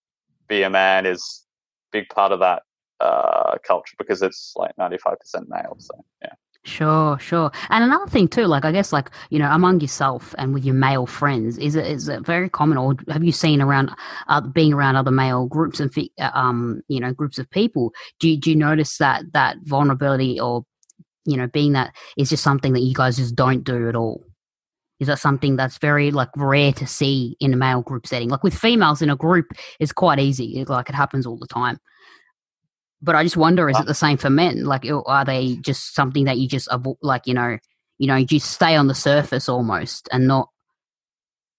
be 0.48 0.64
a 0.64 0.70
man 0.70 1.06
is 1.06 1.46
big 1.92 2.08
part 2.10 2.32
of 2.32 2.40
that 2.40 2.64
uh, 3.00 3.58
culture 3.66 3.96
because 3.98 4.22
it's 4.22 4.54
like 4.56 4.76
95% 4.78 5.16
male. 5.48 5.76
So, 5.78 5.94
yeah. 6.22 6.34
Sure, 6.66 7.18
sure. 7.20 7.52
And 7.70 7.86
another 7.86 8.08
thing 8.08 8.28
too, 8.28 8.46
like 8.46 8.66
I 8.66 8.72
guess, 8.74 8.92
like 8.92 9.10
you 9.30 9.40
know, 9.40 9.50
among 9.50 9.80
yourself 9.80 10.36
and 10.38 10.54
with 10.54 10.66
your 10.66 10.76
male 10.76 11.06
friends, 11.06 11.58
is 11.58 11.76
it 11.76 11.88
is 11.88 12.10
it 12.10 12.26
very 12.26 12.50
common, 12.50 12.78
or 12.78 12.96
have 13.08 13.24
you 13.24 13.32
seen 13.32 13.62
around 13.62 13.92
uh, 14.28 14.42
being 14.42 14.74
around 14.74 14.98
other 14.98 15.10
male 15.10 15.48
groups 15.48 15.80
and 15.80 15.90
uh, 16.20 16.32
um, 16.34 16.82
you 16.90 17.00
know, 17.00 17.14
groups 17.14 17.40
of 17.40 17.50
people? 17.50 17.94
Do 18.20 18.30
you, 18.30 18.38
do 18.38 18.50
you 18.50 18.58
notice 18.58 18.98
that 18.98 19.32
that 19.32 19.56
vulnerability 19.64 20.38
or 20.38 20.66
you 21.26 21.38
know, 21.38 21.48
being 21.48 21.74
that 21.74 21.96
is 22.18 22.30
just 22.30 22.44
something 22.44 22.74
that 22.74 22.82
you 22.82 22.94
guys 22.94 23.18
just 23.18 23.36
don't 23.36 23.64
do 23.64 23.88
at 23.88 23.96
all? 23.96 24.24
Is 25.00 25.08
that 25.08 25.20
something 25.20 25.56
that's 25.56 25.78
very 25.78 26.12
like 26.12 26.30
rare 26.36 26.74
to 26.74 26.86
see 26.88 27.38
in 27.40 27.54
a 27.54 27.58
male 27.58 27.82
group 27.82 28.06
setting? 28.06 28.30
Like 28.30 28.44
with 28.44 28.58
females 28.58 29.02
in 29.02 29.10
a 29.10 29.16
group, 29.16 29.46
it's 29.80 29.94
quite 29.94 30.20
easy. 30.20 30.66
Like 30.68 30.90
it 30.90 30.96
happens 30.96 31.26
all 31.26 31.38
the 31.38 31.48
time. 31.48 31.80
But 33.02 33.16
I 33.16 33.24
just 33.24 33.38
wonder, 33.38 33.70
is 33.70 33.80
it 33.80 33.86
the 33.86 33.94
same 33.94 34.18
for 34.18 34.30
men? 34.30 34.66
Like, 34.66 34.86
are 35.06 35.26
they 35.26 35.56
just 35.58 35.96
something 35.96 36.26
that 36.26 36.38
you 36.38 36.48
just 36.48 36.68
avoid? 36.70 36.98
like, 37.02 37.28
you 37.28 37.34
know, 37.34 37.58
you 37.98 38.08
know, 38.08 38.18
you 38.18 38.40
stay 38.40 38.76
on 38.76 38.88
the 38.88 38.96
surface 38.96 39.48
almost 39.48 40.10
and 40.12 40.28
not 40.28 40.50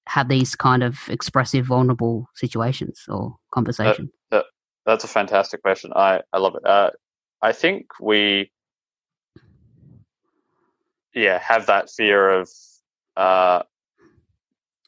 have 0.06 0.28
these 0.28 0.54
kind 0.54 0.82
of 0.82 0.98
expressive, 1.08 1.66
vulnerable 1.66 2.28
situations 2.34 3.04
or 3.08 3.36
conversations? 3.52 4.10
That, 4.30 4.38
that, 4.38 4.44
that's 4.84 5.04
a 5.04 5.08
fantastic 5.08 5.62
question. 5.62 5.92
I 5.94 6.20
I 6.32 6.38
love 6.38 6.56
it. 6.56 6.66
Uh, 6.66 6.90
I 7.40 7.52
think 7.52 7.86
we, 8.00 8.50
yeah, 11.14 11.38
have 11.38 11.66
that 11.66 11.90
fear 11.90 12.40
of, 12.40 12.50
uh, 13.16 13.62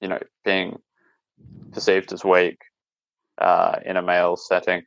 you 0.00 0.08
know, 0.08 0.18
being 0.44 0.78
perceived 1.72 2.12
as 2.12 2.24
weak 2.24 2.58
uh, 3.38 3.76
in 3.84 3.96
a 3.96 4.02
male 4.02 4.36
setting. 4.36 4.82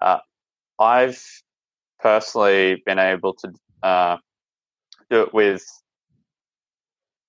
Uh, 0.00 0.18
I've 0.82 1.22
personally 2.00 2.82
been 2.84 2.98
able 2.98 3.34
to 3.34 3.52
uh, 3.82 4.16
do 5.10 5.22
it 5.22 5.32
with 5.32 5.64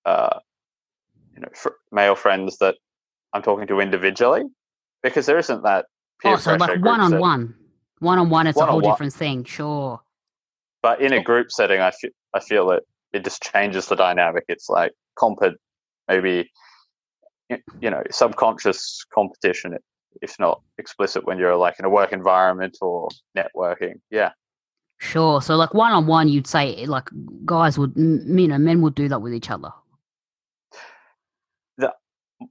uh, 0.05 0.39
you 1.36 1.41
know 1.41 1.50
fr- 1.53 1.79
male 1.91 2.15
friends 2.15 2.57
that 2.57 2.75
I'm 3.31 3.43
talking 3.43 3.67
to 3.67 3.79
individually 3.79 4.43
because 5.03 5.27
there 5.27 5.38
isn't 5.38 5.63
that 5.63 5.86
peer 6.22 6.33
oh, 6.33 6.38
so 6.38 6.55
like 6.55 6.83
one 6.83 7.00
on 7.00 7.19
one, 7.19 7.55
one 8.00 8.17
on 8.17 8.29
one, 8.29 8.48
it's 8.48 8.60
a 8.60 8.65
whole 8.65 8.81
different 8.81 9.13
thing. 9.13 9.43
Sure, 9.43 10.01
but 10.81 11.01
in 11.01 11.13
a 11.13 11.24
group 11.24 11.51
setting, 11.51 11.79
I 11.79 11.91
feel 11.91 12.12
I 12.33 12.39
feel 12.39 12.67
that 12.69 12.83
it 13.13 13.24
just 13.24 13.43
changes 13.43 13.88
the 13.88 13.95
dynamic. 13.95 14.45
It's 14.48 14.67
like 14.67 14.91
compet, 15.17 15.53
maybe 16.07 16.50
you 17.50 17.89
know 17.91 18.01
subconscious 18.10 19.05
competition 19.13 19.77
if 20.22 20.39
not 20.39 20.62
explicit 20.77 21.25
when 21.25 21.38
you're 21.38 21.55
like 21.55 21.75
in 21.79 21.86
a 21.86 21.89
work 21.89 22.12
environment 22.12 22.77
or 22.82 23.10
networking. 23.38 24.00
Yeah. 24.10 24.32
Sure. 25.00 25.41
So 25.41 25.55
like 25.55 25.74
one 25.74 25.91
on 25.91 26.08
one, 26.08 26.29
you'd 26.29 26.48
say 26.48 26.86
like 26.86 27.10
guys 27.46 27.77
would, 27.77 27.93
you 27.96 28.48
know, 28.48 28.58
men 28.58 28.82
would 28.82 28.96
do 28.96 29.10
that 29.10 29.22
with 29.22 29.34
each 29.34 29.50
other. 29.50 29.70
The, 31.77 31.93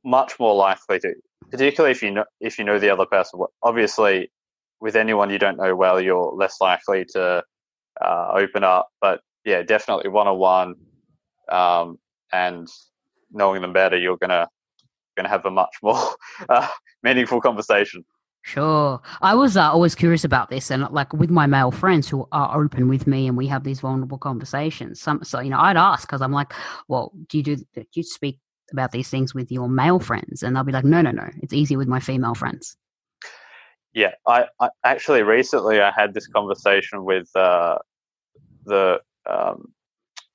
much 0.04 0.38
more 0.38 0.54
likely 0.54 0.98
to, 1.00 1.14
particularly 1.50 1.92
if 1.92 2.02
you 2.02 2.10
know 2.10 2.24
if 2.40 2.58
you 2.58 2.64
know 2.64 2.78
the 2.78 2.90
other 2.90 3.06
person. 3.06 3.40
Obviously, 3.62 4.30
with 4.80 4.96
anyone 4.96 5.30
you 5.30 5.38
don't 5.38 5.56
know 5.56 5.74
well, 5.74 6.00
you're 6.00 6.32
less 6.34 6.60
likely 6.60 7.04
to 7.12 7.42
uh, 8.04 8.32
open 8.34 8.64
up. 8.64 8.88
But 9.00 9.20
yeah, 9.44 9.62
definitely 9.62 10.10
one 10.10 10.28
on 10.28 10.38
one, 10.38 10.74
and 12.32 12.68
knowing 13.30 13.62
them 13.62 13.72
better, 13.72 13.96
you're 13.96 14.18
gonna 14.18 14.48
going 15.16 15.24
to 15.24 15.30
have 15.30 15.44
a 15.46 15.50
much 15.50 15.76
more 15.82 15.98
uh, 16.48 16.68
meaningful 17.02 17.40
conversation. 17.40 18.04
Sure. 18.44 19.00
I 19.20 19.34
was 19.34 19.56
uh, 19.56 19.70
always 19.70 19.94
curious 19.94 20.24
about 20.24 20.50
this, 20.50 20.70
and 20.70 20.88
like 20.90 21.12
with 21.12 21.30
my 21.30 21.46
male 21.46 21.70
friends 21.70 22.08
who 22.08 22.26
are 22.32 22.60
open 22.60 22.88
with 22.88 23.06
me, 23.06 23.28
and 23.28 23.36
we 23.36 23.46
have 23.46 23.62
these 23.62 23.80
vulnerable 23.80 24.18
conversations. 24.18 25.00
Some, 25.00 25.22
so 25.22 25.40
you 25.40 25.50
know, 25.50 25.60
I'd 25.60 25.76
ask 25.76 26.08
because 26.08 26.20
I'm 26.20 26.32
like, 26.32 26.52
"Well, 26.88 27.12
do 27.28 27.38
you 27.38 27.44
do, 27.44 27.56
do 27.56 27.84
you 27.94 28.02
speak 28.02 28.40
about 28.72 28.90
these 28.90 29.08
things 29.08 29.32
with 29.32 29.52
your 29.52 29.68
male 29.68 30.00
friends?" 30.00 30.42
And 30.42 30.56
they'll 30.56 30.64
be 30.64 30.72
like, 30.72 30.84
"No, 30.84 31.00
no, 31.00 31.12
no. 31.12 31.28
It's 31.40 31.52
easy 31.52 31.76
with 31.76 31.86
my 31.86 32.00
female 32.00 32.34
friends." 32.34 32.76
Yeah, 33.94 34.12
I, 34.26 34.46
I 34.58 34.70
actually 34.84 35.22
recently 35.22 35.80
I 35.80 35.92
had 35.92 36.12
this 36.12 36.26
conversation 36.26 37.04
with 37.04 37.28
uh, 37.36 37.78
the 38.64 39.00
um, 39.30 39.72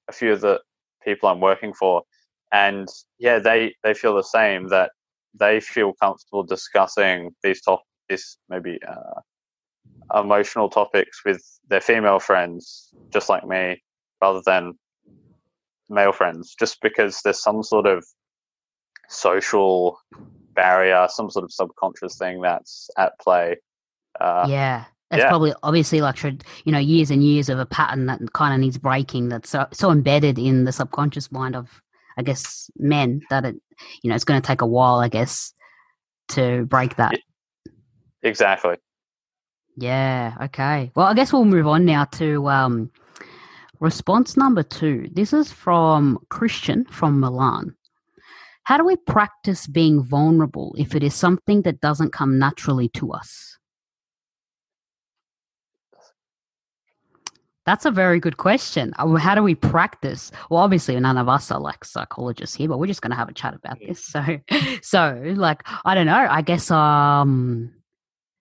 a 0.07 0.13
few 0.13 0.31
of 0.31 0.39
the 0.39 0.61
people 1.03 1.27
I'm 1.27 1.41
working 1.41 1.73
for, 1.73 2.03
and 2.53 2.87
yeah, 3.19 3.39
they 3.39 3.75
they 3.83 3.93
feel 3.93 4.15
the 4.15 4.23
same 4.23 4.69
that 4.69 4.91
they 5.39 5.59
feel 5.59 5.93
comfortable 5.93 6.43
discussing 6.43 7.33
these 7.43 7.61
top 7.61 7.83
this 8.09 8.37
maybe 8.49 8.79
uh, 8.87 10.19
emotional 10.19 10.69
topics 10.69 11.23
with 11.25 11.43
their 11.69 11.81
female 11.81 12.19
friends, 12.19 12.89
just 13.11 13.29
like 13.29 13.45
me, 13.45 13.81
rather 14.21 14.41
than 14.45 14.73
male 15.89 16.11
friends, 16.11 16.55
just 16.57 16.81
because 16.81 17.21
there's 17.23 17.41
some 17.41 17.63
sort 17.63 17.85
of 17.85 18.05
social 19.09 19.99
barrier, 20.53 21.07
some 21.09 21.29
sort 21.29 21.43
of 21.43 21.51
subconscious 21.51 22.17
thing 22.17 22.41
that's 22.41 22.89
at 22.97 23.17
play. 23.19 23.57
Uh, 24.19 24.45
yeah. 24.49 24.85
That's 25.09 25.23
yeah. 25.23 25.29
probably 25.29 25.53
obviously 25.63 26.01
like 26.01 26.21
you 26.21 26.71
know 26.71 26.79
years 26.79 27.11
and 27.11 27.23
years 27.23 27.47
of 27.47 27.59
a 27.59 27.65
pattern 27.65 28.07
that 28.07 28.33
kind 28.33 28.53
of 28.53 28.59
needs 28.59 28.77
breaking. 28.77 29.29
That's 29.29 29.49
so, 29.49 29.65
so 29.71 29.89
embedded 29.89 30.37
in 30.37 30.65
the 30.65 30.73
subconscious 30.73 31.31
mind 31.31 31.55
of 31.55 31.81
I 32.17 32.23
guess 32.23 32.69
men 32.77 33.21
that 33.29 33.45
it 33.45 33.55
you 34.01 34.09
know 34.09 34.15
it's 34.15 34.23
going 34.23 34.41
to 34.41 34.45
take 34.45 34.61
a 34.61 34.67
while 34.67 34.99
I 34.99 35.07
guess 35.07 35.53
to 36.29 36.65
break 36.65 36.95
that. 36.97 37.19
Exactly. 38.23 38.75
Yeah. 39.77 40.35
Okay. 40.41 40.91
Well, 40.95 41.05
I 41.05 41.13
guess 41.13 41.31
we'll 41.31 41.45
move 41.45 41.67
on 41.67 41.85
now 41.85 42.05
to 42.05 42.49
um, 42.49 42.91
response 43.79 44.35
number 44.35 44.63
two. 44.63 45.07
This 45.13 45.33
is 45.33 45.51
from 45.51 46.19
Christian 46.29 46.85
from 46.85 47.19
Milan. 47.19 47.75
How 48.63 48.77
do 48.77 48.83
we 48.83 48.97
practice 48.97 49.65
being 49.67 50.03
vulnerable 50.03 50.75
if 50.77 50.93
it 50.93 51.03
is 51.03 51.13
something 51.13 51.61
that 51.61 51.79
doesn't 51.79 52.11
come 52.11 52.37
naturally 52.37 52.89
to 52.89 53.13
us? 53.13 53.57
That's 57.67 57.83
a 57.83 57.91
very 57.91 58.21
good 58.21 58.37
question. 58.37 58.93
Uh, 58.97 59.15
how 59.15 59.35
do 59.35 59.43
we 59.43 59.53
practice? 59.53 60.31
Well, 60.49 60.61
obviously, 60.61 60.97
none 61.01 61.17
of 61.17 61.27
us 61.27 61.51
are 61.51 61.59
like 61.59 61.83
psychologists 61.83 62.55
here, 62.55 62.69
but 62.69 62.79
we're 62.79 62.87
just 62.87 63.01
going 63.01 63.11
to 63.11 63.17
have 63.17 63.27
a 63.27 63.33
chat 63.33 63.53
about 63.53 63.77
this. 63.85 63.99
So, 64.07 64.39
so 64.81 65.21
like, 65.35 65.63
I 65.83 65.93
don't 65.93 66.05
know. 66.05 66.27
I 66.29 66.41
guess, 66.41 66.71
um, 66.71 67.73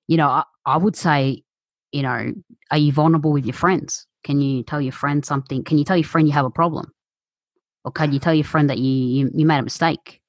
you 0.06 0.16
know, 0.16 0.28
I, 0.28 0.45
I 0.64 0.76
would 0.76 0.95
say, 0.95 1.42
you 1.90 2.02
know, 2.02 2.33
are 2.71 2.78
you 2.78 2.92
vulnerable 2.92 3.33
with 3.33 3.45
your 3.45 3.52
friends? 3.52 4.06
Can 4.23 4.40
you 4.40 4.62
tell 4.62 4.80
your 4.80 4.92
friend 4.92 5.25
something? 5.25 5.64
Can 5.64 5.76
you 5.76 5.85
tell 5.85 5.97
your 5.97 6.04
friend 6.04 6.28
you 6.28 6.35
have 6.35 6.47
a 6.47 6.50
problem, 6.50 6.92
or 7.85 7.90
can 7.90 8.12
you 8.12 8.21
tell 8.21 8.35
your 8.35 8.45
friend 8.45 8.71
that 8.71 8.78
you 8.78 8.92
you, 8.92 9.30
you 9.35 9.45
made 9.45 9.59
a 9.59 9.62
mistake? 9.62 10.21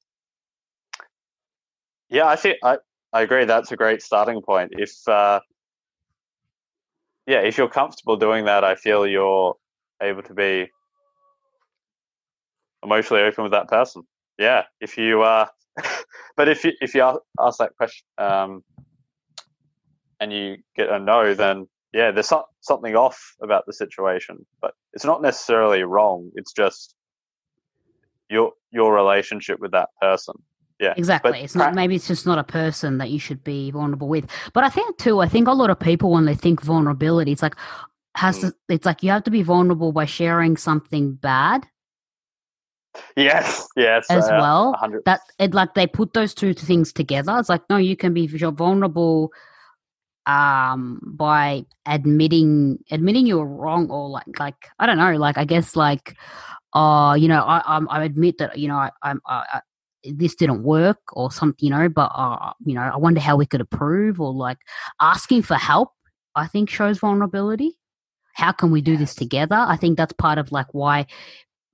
Yeah, 2.10 2.25
I 2.25 2.36
think 2.36 2.58
I 2.63 2.77
I 3.13 3.22
agree. 3.22 3.46
That's 3.46 3.72
a 3.72 3.75
great 3.75 4.01
starting 4.01 4.42
point. 4.42 4.72
If 4.75 5.08
uh, 5.08 5.39
yeah, 7.27 7.39
if 7.39 7.57
you're 7.57 7.67
comfortable 7.67 8.15
doing 8.15 8.46
that, 8.46 8.63
I 8.63 8.75
feel 8.75 9.05
you're 9.05 9.55
able 10.01 10.24
to 10.24 10.34
be 10.34 10.72
emotionally 12.84 13.24
open 13.24 13.43
with 13.43 13.51
that 13.51 13.67
person. 13.67 14.03
Yeah, 14.39 14.63
if 14.79 14.98
you 14.98 15.22
uh, 15.22 15.48
but 16.38 16.48
if 16.48 16.63
you 16.63 16.72
if 16.79 16.96
you 16.96 17.01
ask 17.39 17.60
that 17.60 17.75
question 17.75 18.05
um, 18.17 18.63
and 20.22 20.31
you 20.31 20.57
get 20.75 20.89
a 20.89 21.00
no, 21.00 21.34
then 21.34 21.67
yeah, 21.93 22.12
there's 22.12 22.29
some, 22.29 22.43
something 22.62 22.96
off 22.96 23.36
about 23.41 23.65
the 23.65 23.74
situation. 23.74 24.46
But 24.62 24.74
it's 24.93 25.05
not 25.05 25.22
necessarily 25.22 25.84
wrong. 25.84 26.31
It's 26.36 26.53
just 26.53 26.96
your 28.29 28.53
your 28.72 28.93
relationship 28.93 29.60
with 29.60 29.72
that 29.72 29.89
person 30.02 30.36
yeah 30.80 30.94
exactly 30.96 31.40
it's 31.40 31.56
not 31.56 31.74
maybe 31.74 31.96
it's 31.96 32.08
just 32.08 32.26
not 32.26 32.38
a 32.38 32.44
person 32.44 32.98
that 32.98 33.10
you 33.10 33.20
should 33.20 33.44
be 33.44 33.72
vulnerable 33.72 34.08
with 34.08 34.30
but 34.54 34.63
i 34.63 34.70
think 34.70 34.98
too 34.98 35.20
i 35.20 35.28
think 35.28 35.48
a 35.48 35.54
lot 35.54 35.70
of 35.70 35.80
people 35.80 36.12
when 36.12 36.26
they 36.26 36.36
think 36.36 36.62
vulnerability 36.62 37.32
it's 37.32 37.42
like 37.42 37.56
has 38.16 38.40
mm. 38.40 38.42
to, 38.42 38.56
it's 38.70 38.86
like 38.86 39.04
you 39.04 39.10
have 39.10 39.24
to 39.24 39.32
be 39.32 39.44
vulnerable 39.44 39.92
by 39.92 40.06
sharing 40.06 40.56
something 40.56 41.13
bad 41.13 41.66
yes 43.16 43.68
yes 43.76 44.06
as 44.10 44.26
uh, 44.26 44.38
well 44.40 44.72
100. 44.72 45.06
that 45.06 45.22
it 45.40 45.54
like 45.54 45.74
they 45.74 45.88
put 45.88 46.13
those 46.13 46.34
two 46.34 46.54
things 46.54 46.94
together 46.94 47.38
it's 47.38 47.50
like 47.50 47.62
no 47.70 47.78
you 47.78 47.96
can 47.96 48.13
be 48.13 48.28
vulnerable 48.28 49.32
um 50.26 51.00
by 51.04 51.66
admitting 51.86 52.78
admitting 52.92 53.26
you're 53.26 53.46
wrong 53.46 53.90
or 53.90 54.10
like 54.10 54.40
like 54.40 54.68
i 54.80 54.86
don't 54.86 54.98
know 54.98 55.16
like 55.16 55.38
i 55.38 55.46
guess 55.46 55.76
like 55.76 56.18
uh 56.74 57.16
you 57.18 57.28
know 57.28 57.42
i 57.42 57.62
i, 57.66 57.80
I 57.90 58.04
admit 58.04 58.40
that 58.40 58.58
you 58.58 58.68
know 58.68 58.76
i 58.76 58.92
i'm 59.04 59.22
I, 59.26 59.62
this 60.03 60.36
didn't 60.36 60.63
work 60.63 60.99
or 61.13 61.31
something, 61.31 61.65
you 61.65 61.69
know, 61.69 61.89
but, 61.89 62.12
uh, 62.13 62.53
you 62.65 62.73
know, 62.73 62.81
I 62.81 62.97
wonder 62.97 63.19
how 63.19 63.36
we 63.36 63.45
could 63.45 63.62
improve 63.62 64.21
or 64.21 64.33
like 64.33 64.57
asking 65.01 65.43
for 65.43 65.55
help, 65.55 65.91
I 66.36 66.47
think 66.47 66.69
shows 66.69 66.99
vulnerability. 66.99 67.77
How 68.36 68.51
can 68.51 68.71
we 68.71 68.81
do 68.81 68.91
yes. 68.91 68.99
this 68.99 69.15
together? 69.15 69.55
I 69.55 69.77
think 69.77 69.97
that's 69.97 70.13
part 70.13 70.38
of 70.38 70.51
like 70.51 70.67
why 70.73 71.07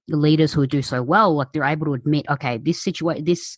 the 0.08 0.18
leaders 0.18 0.54
who 0.54 0.66
do 0.68 0.82
so 0.82 1.02
well, 1.02 1.36
like 1.36 1.52
they're 1.54 1.64
able 1.64 1.86
to 1.88 1.94
admit, 1.94 2.26
okay, 2.30 2.58
this 2.58 2.82
situation, 2.82 3.26
this 3.26 3.56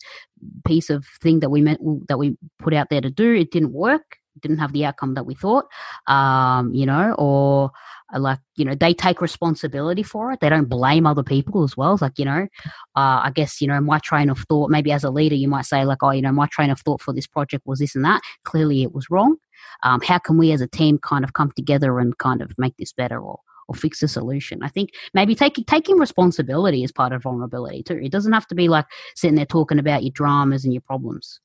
piece 0.66 0.90
of 0.90 1.04
thing 1.22 1.40
that 1.40 1.50
we 1.50 1.60
meant 1.60 1.80
that 2.08 2.18
we 2.18 2.36
put 2.58 2.74
out 2.74 2.88
there 2.90 3.00
to 3.00 3.10
do, 3.10 3.34
it 3.34 3.50
didn't 3.50 3.72
work, 3.72 4.18
didn't 4.40 4.58
have 4.58 4.72
the 4.72 4.84
outcome 4.84 5.14
that 5.14 5.26
we 5.26 5.34
thought, 5.34 5.66
um, 6.06 6.72
you 6.74 6.86
know, 6.86 7.14
or 7.18 7.70
like 8.14 8.38
you 8.54 8.64
know 8.64 8.74
they 8.74 8.94
take 8.94 9.20
responsibility 9.20 10.02
for 10.02 10.30
it 10.30 10.38
they 10.38 10.48
don't 10.48 10.68
blame 10.68 11.06
other 11.06 11.24
people 11.24 11.64
as 11.64 11.76
well 11.76 11.94
it's 11.94 12.02
like 12.02 12.18
you 12.18 12.24
know 12.24 12.46
uh, 12.94 13.20
i 13.24 13.32
guess 13.34 13.60
you 13.60 13.66
know 13.66 13.80
my 13.80 13.98
train 13.98 14.30
of 14.30 14.38
thought 14.48 14.70
maybe 14.70 14.92
as 14.92 15.02
a 15.02 15.10
leader 15.10 15.34
you 15.34 15.48
might 15.48 15.66
say 15.66 15.84
like 15.84 15.98
oh 16.02 16.10
you 16.10 16.22
know 16.22 16.30
my 16.30 16.46
train 16.46 16.70
of 16.70 16.78
thought 16.80 17.00
for 17.00 17.12
this 17.12 17.26
project 17.26 17.66
was 17.66 17.80
this 17.80 17.96
and 17.96 18.04
that 18.04 18.20
clearly 18.44 18.82
it 18.82 18.94
was 18.94 19.10
wrong 19.10 19.36
um, 19.82 20.00
how 20.02 20.18
can 20.18 20.38
we 20.38 20.52
as 20.52 20.60
a 20.60 20.68
team 20.68 20.98
kind 20.98 21.24
of 21.24 21.32
come 21.32 21.50
together 21.56 21.98
and 21.98 22.16
kind 22.18 22.42
of 22.42 22.52
make 22.58 22.76
this 22.76 22.92
better 22.92 23.20
or 23.20 23.40
or 23.68 23.74
fix 23.74 24.00
the 24.00 24.08
solution. 24.08 24.62
I 24.62 24.68
think 24.68 24.90
maybe 25.12 25.34
taking 25.34 25.64
taking 25.64 25.98
responsibility 25.98 26.84
is 26.84 26.92
part 26.92 27.12
of 27.12 27.22
vulnerability 27.22 27.82
too. 27.82 27.98
It 27.98 28.12
doesn't 28.12 28.32
have 28.32 28.46
to 28.48 28.54
be 28.54 28.68
like 28.68 28.86
sitting 29.14 29.34
there 29.34 29.46
talking 29.46 29.78
about 29.78 30.04
your 30.04 30.12
dramas 30.12 30.64
and 30.64 30.72
your 30.72 30.82
problems. 30.82 31.40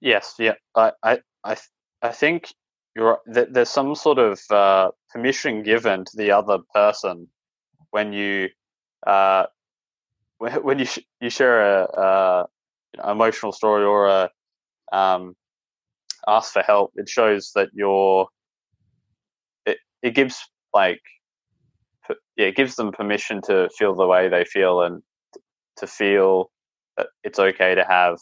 Yes, 0.00 0.36
yeah, 0.38 0.54
I 0.74 0.92
I 1.02 1.18
I, 1.44 1.56
I 2.02 2.10
think 2.12 2.52
you're 2.94 3.20
there's 3.26 3.70
some 3.70 3.94
sort 3.94 4.18
of 4.18 4.40
uh, 4.50 4.90
permission 5.10 5.62
given 5.62 6.04
to 6.04 6.16
the 6.16 6.32
other 6.32 6.58
person 6.74 7.28
when 7.90 8.12
you 8.12 8.48
uh, 9.06 9.46
when, 10.38 10.78
you 10.78 10.84
sh- 10.84 11.06
you 11.20 11.30
share 11.30 11.82
a, 11.82 11.84
a 11.84 12.46
you 12.94 13.02
know, 13.02 13.10
emotional 13.10 13.52
story 13.52 13.84
or 13.84 14.08
a 14.08 14.30
um, 14.92 15.34
ask 16.26 16.52
for 16.52 16.62
help. 16.62 16.92
It 16.96 17.08
shows 17.08 17.52
that 17.54 17.68
you're 17.72 18.26
it 19.66 19.78
it 20.02 20.14
gives 20.14 20.48
like 20.72 21.00
yeah 22.36 22.46
it 22.46 22.56
gives 22.56 22.76
them 22.76 22.92
permission 22.92 23.40
to 23.42 23.68
feel 23.76 23.94
the 23.94 24.06
way 24.06 24.28
they 24.28 24.44
feel 24.44 24.82
and 24.82 25.02
to 25.76 25.86
feel 25.86 26.50
that 26.96 27.08
it's 27.24 27.38
okay 27.38 27.74
to 27.74 27.84
have 27.84 28.18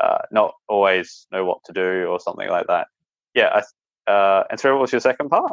uh, 0.00 0.18
not 0.30 0.54
always 0.68 1.26
know 1.30 1.44
what 1.44 1.58
to 1.64 1.72
do 1.72 2.06
or 2.06 2.18
something 2.18 2.48
like 2.48 2.66
that 2.66 2.88
yeah, 3.34 3.62
I, 4.06 4.10
uh, 4.10 4.44
and 4.50 4.58
so 4.58 4.72
what 4.72 4.82
was 4.82 4.92
your 4.92 5.00
second 5.00 5.28
part? 5.28 5.52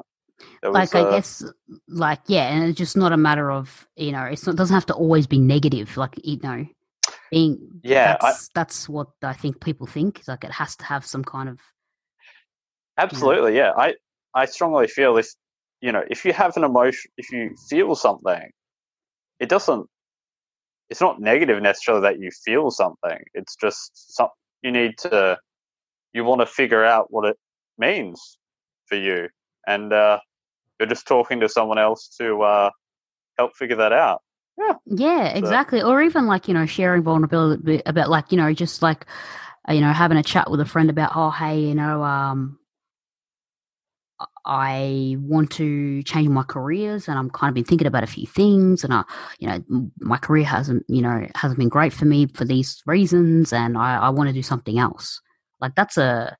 Was, 0.63 0.73
like 0.73 0.95
I 0.95 1.01
uh, 1.01 1.11
guess, 1.11 1.43
like 1.87 2.21
yeah, 2.27 2.49
and 2.49 2.63
it's 2.63 2.77
just 2.77 2.97
not 2.97 3.11
a 3.11 3.17
matter 3.17 3.51
of 3.51 3.87
you 3.95 4.11
know, 4.11 4.23
it's 4.23 4.45
not, 4.45 4.53
it 4.53 4.57
doesn't 4.57 4.73
have 4.73 4.85
to 4.87 4.93
always 4.93 5.27
be 5.27 5.39
negative. 5.39 5.97
Like 5.97 6.15
you 6.23 6.39
know, 6.41 6.65
being 7.31 7.81
yeah, 7.83 8.17
that's, 8.21 8.45
I, 8.45 8.51
that's 8.53 8.89
what 8.89 9.07
I 9.23 9.33
think 9.33 9.61
people 9.61 9.87
think. 9.87 10.19
Is 10.19 10.27
like 10.27 10.43
it 10.43 10.51
has 10.51 10.75
to 10.77 10.85
have 10.85 11.05
some 11.05 11.23
kind 11.23 11.49
of 11.49 11.59
absolutely, 12.97 13.53
you 13.53 13.61
know, 13.61 13.73
yeah. 13.77 13.83
I 13.83 13.95
I 14.33 14.45
strongly 14.45 14.87
feel 14.87 15.17
if 15.17 15.29
you 15.81 15.91
know 15.91 16.03
if 16.07 16.23
you 16.23 16.33
have 16.33 16.55
an 16.57 16.63
emotion, 16.63 17.11
if 17.17 17.31
you 17.31 17.55
feel 17.69 17.95
something, 17.95 18.51
it 19.39 19.49
doesn't. 19.49 19.87
It's 20.89 21.01
not 21.01 21.19
negative 21.19 21.61
necessarily 21.61 22.03
that 22.03 22.19
you 22.19 22.31
feel 22.45 22.71
something. 22.71 23.19
It's 23.33 23.55
just 23.55 24.15
some 24.15 24.29
you 24.61 24.71
need 24.71 24.97
to 24.99 25.37
you 26.13 26.23
want 26.23 26.41
to 26.41 26.47
figure 26.47 26.83
out 26.83 27.07
what 27.09 27.25
it 27.25 27.37
means 27.77 28.37
for 28.85 28.95
you, 28.95 29.27
and 29.65 29.91
uh, 29.91 30.19
you're 30.79 30.89
just 30.89 31.07
talking 31.07 31.41
to 31.41 31.49
someone 31.49 31.77
else 31.77 32.15
to 32.19 32.41
uh, 32.41 32.69
help 33.37 33.55
figure 33.55 33.75
that 33.77 33.93
out. 33.93 34.21
Yeah, 34.57 34.73
yeah, 34.85 35.25
exactly. 35.27 35.81
Or 35.81 36.01
even 36.01 36.25
like 36.25 36.47
you 36.47 36.53
know 36.53 36.65
sharing 36.65 37.03
vulnerability 37.03 37.81
about 37.85 38.09
like 38.09 38.31
you 38.31 38.37
know 38.37 38.51
just 38.53 38.81
like 38.81 39.05
uh, 39.69 39.73
you 39.73 39.81
know 39.81 39.91
having 39.91 40.17
a 40.17 40.23
chat 40.23 40.49
with 40.49 40.59
a 40.59 40.65
friend 40.65 40.89
about 40.89 41.11
oh 41.15 41.29
hey 41.29 41.59
you 41.59 41.75
know 41.75 42.03
um 42.03 42.56
I 44.47 45.17
want 45.19 45.51
to 45.53 46.01
change 46.03 46.29
my 46.29 46.43
careers 46.43 47.07
and 47.07 47.19
I'm 47.19 47.29
kind 47.29 47.49
of 47.49 47.55
been 47.55 47.65
thinking 47.65 47.87
about 47.87 48.03
a 48.03 48.07
few 48.07 48.25
things 48.25 48.83
and 48.83 48.93
I, 48.93 49.03
you 49.39 49.47
know, 49.47 49.89
my 49.99 50.17
career 50.17 50.45
hasn't, 50.45 50.85
you 50.87 51.01
know, 51.01 51.27
hasn't 51.35 51.59
been 51.59 51.69
great 51.69 51.93
for 51.93 52.05
me 52.05 52.27
for 52.27 52.45
these 52.45 52.81
reasons 52.85 53.51
and 53.51 53.77
I, 53.77 53.97
I 53.97 54.09
want 54.09 54.29
to 54.29 54.33
do 54.33 54.41
something 54.41 54.79
else. 54.79 55.21
Like 55.59 55.75
that's 55.75 55.97
a, 55.97 56.35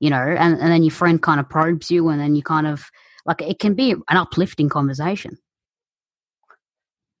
you 0.00 0.10
know, 0.10 0.16
and, 0.16 0.58
and 0.58 0.72
then 0.72 0.82
your 0.82 0.90
friend 0.90 1.22
kind 1.22 1.38
of 1.38 1.48
probes 1.48 1.90
you 1.90 2.08
and 2.08 2.20
then 2.20 2.34
you 2.34 2.42
kind 2.42 2.66
of, 2.66 2.90
like 3.24 3.42
it 3.42 3.58
can 3.58 3.74
be 3.74 3.92
an 3.92 4.16
uplifting 4.16 4.68
conversation. 4.68 5.38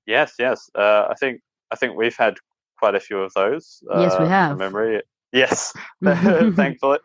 Yes, 0.06 0.32
yes. 0.38 0.70
Uh, 0.74 1.06
I 1.10 1.14
think 1.20 1.42
I 1.70 1.76
think 1.76 1.96
we've 1.96 2.16
had 2.16 2.38
quite 2.78 2.94
a 2.94 3.00
few 3.00 3.18
of 3.18 3.32
those. 3.34 3.82
Yes, 3.94 4.18
we 4.18 4.24
uh, 4.24 4.28
have. 4.28 4.58
Memory. 4.58 5.02
Yes, 5.30 5.74
thankfully. 6.02 7.00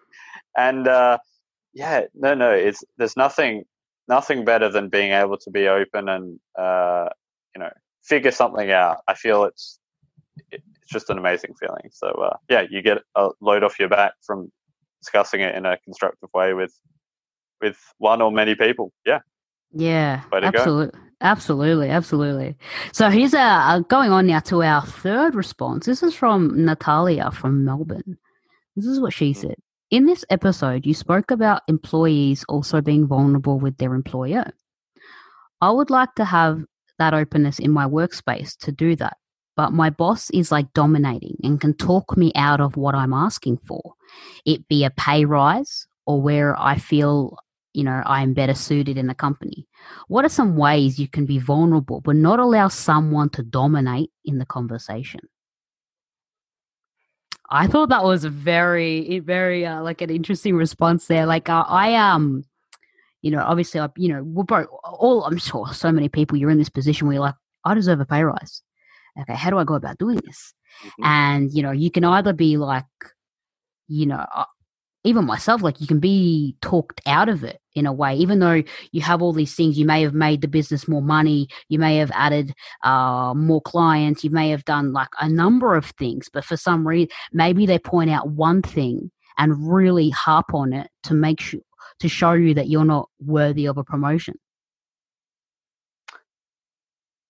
And 0.55 0.87
uh, 0.87 1.17
yeah, 1.73 2.01
no, 2.13 2.33
no. 2.33 2.51
It's 2.51 2.83
there's 2.97 3.17
nothing 3.17 3.63
nothing 4.07 4.45
better 4.45 4.69
than 4.69 4.89
being 4.89 5.11
able 5.11 5.37
to 5.37 5.49
be 5.51 5.67
open 5.67 6.09
and 6.09 6.39
uh, 6.57 7.09
you 7.55 7.59
know 7.61 7.71
figure 8.03 8.31
something 8.31 8.71
out. 8.71 8.97
I 9.07 9.13
feel 9.15 9.45
it's 9.45 9.79
it's 10.51 10.63
just 10.91 11.09
an 11.09 11.17
amazing 11.17 11.53
feeling. 11.59 11.89
So 11.91 12.09
uh, 12.09 12.37
yeah, 12.49 12.63
you 12.69 12.81
get 12.81 12.99
a 13.15 13.29
load 13.41 13.63
off 13.63 13.79
your 13.79 13.89
back 13.89 14.13
from 14.25 14.51
discussing 15.01 15.41
it 15.41 15.55
in 15.55 15.65
a 15.65 15.77
constructive 15.79 16.29
way 16.33 16.53
with 16.53 16.73
with 17.61 17.77
one 17.97 18.21
or 18.21 18.31
many 18.31 18.55
people. 18.55 18.91
Yeah. 19.05 19.19
Yeah, 19.75 20.21
go. 20.51 20.59
absolutely, 20.59 20.99
absolutely, 21.21 21.89
absolutely. 21.89 22.57
So 22.91 23.09
here's 23.09 23.33
a 23.33 23.39
uh, 23.39 23.79
going 23.79 24.11
on 24.11 24.27
now 24.27 24.39
to 24.41 24.61
our 24.61 24.85
third 24.85 25.33
response. 25.33 25.87
This 25.87 26.03
is 26.03 26.13
from 26.13 26.63
Natalia 26.65 27.31
from 27.31 27.65
Melbourne. 27.65 28.17
This 28.75 28.85
is 28.85 28.99
what 28.99 29.13
she 29.13 29.31
Mm. 29.31 29.37
said. 29.37 29.55
In 29.93 30.07
this 30.07 30.25
episode, 30.31 30.87
you 30.87 30.95
spoke 30.95 31.29
about 31.29 31.61
employees 31.67 32.43
also 32.49 32.81
being 32.81 33.05
vulnerable 33.05 33.59
with 33.59 33.77
their 33.77 33.93
employer. 33.93 34.51
I 35.61 35.69
would 35.69 35.91
like 35.91 36.15
to 36.15 36.25
have 36.25 36.63
that 36.97 37.13
openness 37.13 37.59
in 37.59 37.69
my 37.69 37.85
workspace 37.85 38.57
to 38.61 38.71
do 38.71 38.95
that, 38.95 39.17
but 39.55 39.71
my 39.71 39.91
boss 39.91 40.31
is 40.31 40.51
like 40.51 40.73
dominating 40.73 41.37
and 41.43 41.61
can 41.61 41.75
talk 41.75 42.17
me 42.17 42.31
out 42.33 42.59
of 42.59 42.75
what 42.75 42.95
I'm 42.95 43.13
asking 43.13 43.59
for. 43.67 43.93
It 44.47 44.67
be 44.67 44.83
a 44.83 44.89
pay 44.89 45.25
rise 45.25 45.85
or 46.07 46.19
where 46.19 46.59
I 46.59 46.79
feel 46.79 47.37
you 47.73 47.83
know, 47.83 48.01
I 48.03 48.23
am 48.23 48.33
better 48.33 48.55
suited 48.55 48.97
in 48.97 49.05
the 49.05 49.13
company. 49.13 49.67
What 50.07 50.25
are 50.25 50.29
some 50.29 50.55
ways 50.55 50.97
you 50.97 51.07
can 51.07 51.27
be 51.27 51.37
vulnerable 51.37 52.01
but 52.01 52.15
not 52.15 52.39
allow 52.39 52.67
someone 52.67 53.29
to 53.31 53.43
dominate 53.43 54.09
in 54.25 54.39
the 54.39 54.45
conversation? 54.47 55.21
I 57.53 57.67
thought 57.67 57.89
that 57.89 58.03
was 58.03 58.23
a 58.25 58.29
very, 58.29 59.19
very 59.19 59.65
uh, 59.65 59.81
like 59.83 60.01
an 60.01 60.09
interesting 60.09 60.55
response 60.55 61.07
there. 61.07 61.25
Like 61.25 61.49
uh, 61.49 61.63
I 61.67 61.95
um, 61.95 62.43
you 63.21 63.31
know, 63.31 63.43
obviously, 63.45 63.79
I, 63.79 63.89
you 63.95 64.09
know, 64.09 64.23
we're 64.23 64.43
both 64.43 64.67
all. 64.83 65.23
I'm 65.23 65.37
sure 65.37 65.67
so 65.73 65.91
many 65.91 66.09
people 66.09 66.37
you're 66.37 66.49
in 66.49 66.57
this 66.57 66.69
position 66.69 67.07
where 67.07 67.13
you're 67.15 67.23
like, 67.23 67.35
I 67.63 67.73
deserve 67.75 67.99
a 67.99 68.05
pay 68.05 68.23
rise. 68.23 68.61
Okay, 69.21 69.35
how 69.35 69.49
do 69.51 69.57
I 69.59 69.63
go 69.63 69.75
about 69.75 69.97
doing 69.99 70.19
this? 70.25 70.53
Mhm. 70.99 71.05
and 71.05 71.53
you 71.53 71.61
know 71.61 71.71
you 71.71 71.91
can 71.91 72.03
either 72.03 72.33
be 72.33 72.57
like 72.57 72.85
you 73.87 74.05
know 74.07 74.25
uh, 74.35 74.45
even 75.03 75.25
myself 75.25 75.61
like 75.61 75.79
you 75.79 75.87
can 75.87 75.99
be 75.99 76.55
talked 76.61 76.99
out 77.05 77.29
of 77.29 77.43
it 77.43 77.59
in 77.75 77.85
a 77.85 77.93
way. 77.93 78.15
Even 78.15 78.39
though 78.39 78.63
you 78.91 79.01
have 79.01 79.21
all 79.21 79.33
these 79.33 79.55
things 79.55 79.77
you 79.77 79.85
may 79.85 80.01
have 80.01 80.13
made 80.13 80.41
the 80.41 80.47
business 80.47 80.87
more 80.87 81.01
money 81.01 81.47
you 81.69 81.79
may 81.79 81.97
have 81.97 82.11
added 82.13 82.53
uh, 82.83 83.33
more 83.35 83.61
clients 83.61 84.23
you 84.23 84.29
may 84.29 84.49
have 84.49 84.65
done 84.65 84.93
like 84.93 85.09
a 85.19 85.29
number 85.29 85.75
of 85.75 85.85
things 85.97 86.29
but 86.31 86.45
for 86.45 86.57
some 86.57 86.87
reason 86.87 87.09
maybe 87.31 87.65
they 87.65 87.79
point 87.79 88.09
out 88.09 88.29
one 88.29 88.61
thing 88.61 89.11
and 89.37 89.71
really 89.73 90.09
harp 90.09 90.53
on 90.53 90.73
it 90.73 90.89
to 91.03 91.13
make 91.13 91.39
sure 91.39 91.61
to 91.99 92.09
show 92.09 92.33
you 92.33 92.53
that 92.53 92.69
you're 92.69 92.85
not 92.85 93.09
worthy 93.19 93.65
of 93.65 93.77
a 93.77 93.83
promotion. 93.83 94.35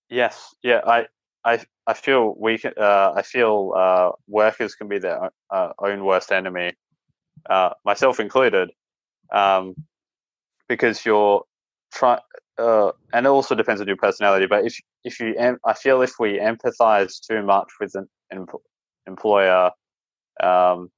Yes, 0.10 0.54
yeah, 0.62 0.82
I, 0.86 1.08
I, 1.44 1.60
I 1.88 1.94
feel 1.94 2.36
we 2.38 2.60
uh, 2.78 3.14
I 3.16 3.22
feel 3.24 3.74
uh, 3.76 4.12
workers 4.28 4.76
can 4.76 4.88
be 4.88 5.00
their 5.00 5.26
o- 5.26 5.32
uh, 5.50 5.74
own 5.80 6.06
worst 6.06 6.32
enemy, 6.32 6.74
uh, 7.50 7.72
myself 7.84 8.20
included, 8.20 8.70
um, 9.32 9.76
because 10.74 11.06
you're 11.06 11.44
try, 11.94 12.20
uh, 12.58 12.92
and 13.14 13.28
it 13.28 13.30
also 13.30 13.54
depends 13.54 13.80
on 13.80 13.88
your 13.88 13.98
personality. 13.98 14.48
But 14.48 14.66
if 14.66 14.76
if 15.04 15.20
you, 15.20 15.36
em- 15.38 15.60
I 15.64 15.74
feel 15.74 16.02
if 16.02 16.14
we 16.20 16.40
empathize 16.40 17.14
too 17.28 17.44
much 17.44 17.70
with 17.80 17.94
an 17.94 18.08
em- 18.32 18.48
employer, 19.06 19.70
um, 20.42 20.90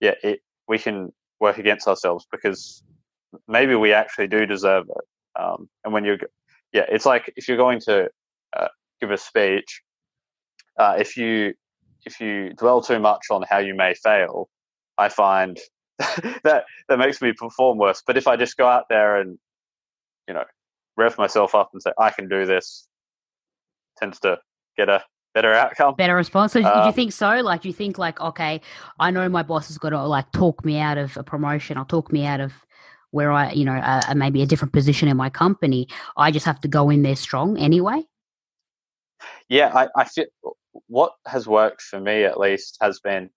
yeah, 0.00 0.14
it 0.22 0.40
we 0.66 0.78
can 0.78 1.12
work 1.40 1.58
against 1.58 1.86
ourselves 1.86 2.26
because 2.32 2.82
maybe 3.46 3.74
we 3.74 3.92
actually 3.92 4.28
do 4.28 4.46
deserve 4.46 4.86
it. 4.88 5.04
Um, 5.40 5.68
and 5.84 5.92
when 5.92 6.04
you're, 6.04 6.18
yeah, 6.72 6.86
it's 6.88 7.06
like 7.06 7.30
if 7.36 7.48
you're 7.48 7.56
going 7.66 7.80
to 7.80 8.08
uh, 8.56 8.68
give 9.00 9.10
a 9.10 9.18
speech, 9.18 9.82
uh, 10.78 10.96
if 10.98 11.18
you 11.18 11.52
if 12.06 12.18
you 12.18 12.54
dwell 12.54 12.80
too 12.80 12.98
much 12.98 13.26
on 13.30 13.44
how 13.50 13.58
you 13.58 13.74
may 13.74 13.92
fail, 13.94 14.48
I 14.96 15.10
find 15.10 15.58
that 16.44 16.64
that 16.88 16.98
makes 16.98 17.20
me 17.20 17.32
perform 17.32 17.78
worse. 17.78 18.02
But 18.06 18.16
if 18.16 18.26
I 18.28 18.36
just 18.36 18.56
go 18.56 18.66
out 18.66 18.88
there 18.88 19.16
and 19.20 19.38
you 20.28 20.34
know 20.34 20.44
rev 20.96 21.18
myself 21.18 21.54
up 21.54 21.70
and 21.72 21.82
say 21.82 21.92
I 21.98 22.10
can 22.10 22.28
do 22.28 22.46
this, 22.46 22.86
tends 23.98 24.20
to 24.20 24.38
get 24.76 24.88
a 24.88 25.02
better 25.34 25.52
outcome. 25.52 25.94
better 25.96 26.14
response. 26.14 26.52
So, 26.52 26.60
do 26.62 26.66
Uh, 26.66 26.86
you 26.86 26.92
think 26.92 27.12
so? 27.12 27.40
Like, 27.40 27.62
do 27.62 27.68
you 27.68 27.74
think 27.74 27.98
like, 27.98 28.20
okay, 28.20 28.60
I 28.98 29.10
know 29.10 29.28
my 29.28 29.42
boss 29.42 29.68
has 29.68 29.78
got 29.78 29.90
to 29.90 30.02
like 30.04 30.30
talk 30.32 30.64
me 30.64 30.78
out 30.78 30.98
of 30.98 31.16
a 31.16 31.22
promotion 31.22 31.78
or 31.78 31.84
talk 31.84 32.12
me 32.12 32.24
out 32.26 32.40
of 32.40 32.52
where 33.10 33.32
I, 33.32 33.52
you 33.52 33.64
know, 33.64 33.74
uh, 33.76 34.14
maybe 34.14 34.42
a 34.42 34.46
different 34.46 34.72
position 34.72 35.08
in 35.08 35.16
my 35.16 35.30
company. 35.30 35.88
I 36.16 36.30
just 36.30 36.46
have 36.46 36.60
to 36.62 36.68
go 36.68 36.90
in 36.90 37.02
there 37.02 37.16
strong 37.16 37.58
anyway. 37.58 38.04
yeah, 39.48 39.72
I, 39.74 39.88
I 39.96 40.04
feel 40.04 40.26
what 40.86 41.12
has 41.26 41.46
worked 41.46 41.82
for 41.82 41.98
me 42.00 42.24
at 42.24 42.38
least 42.38 42.78
has 42.80 43.00
been 43.00 43.30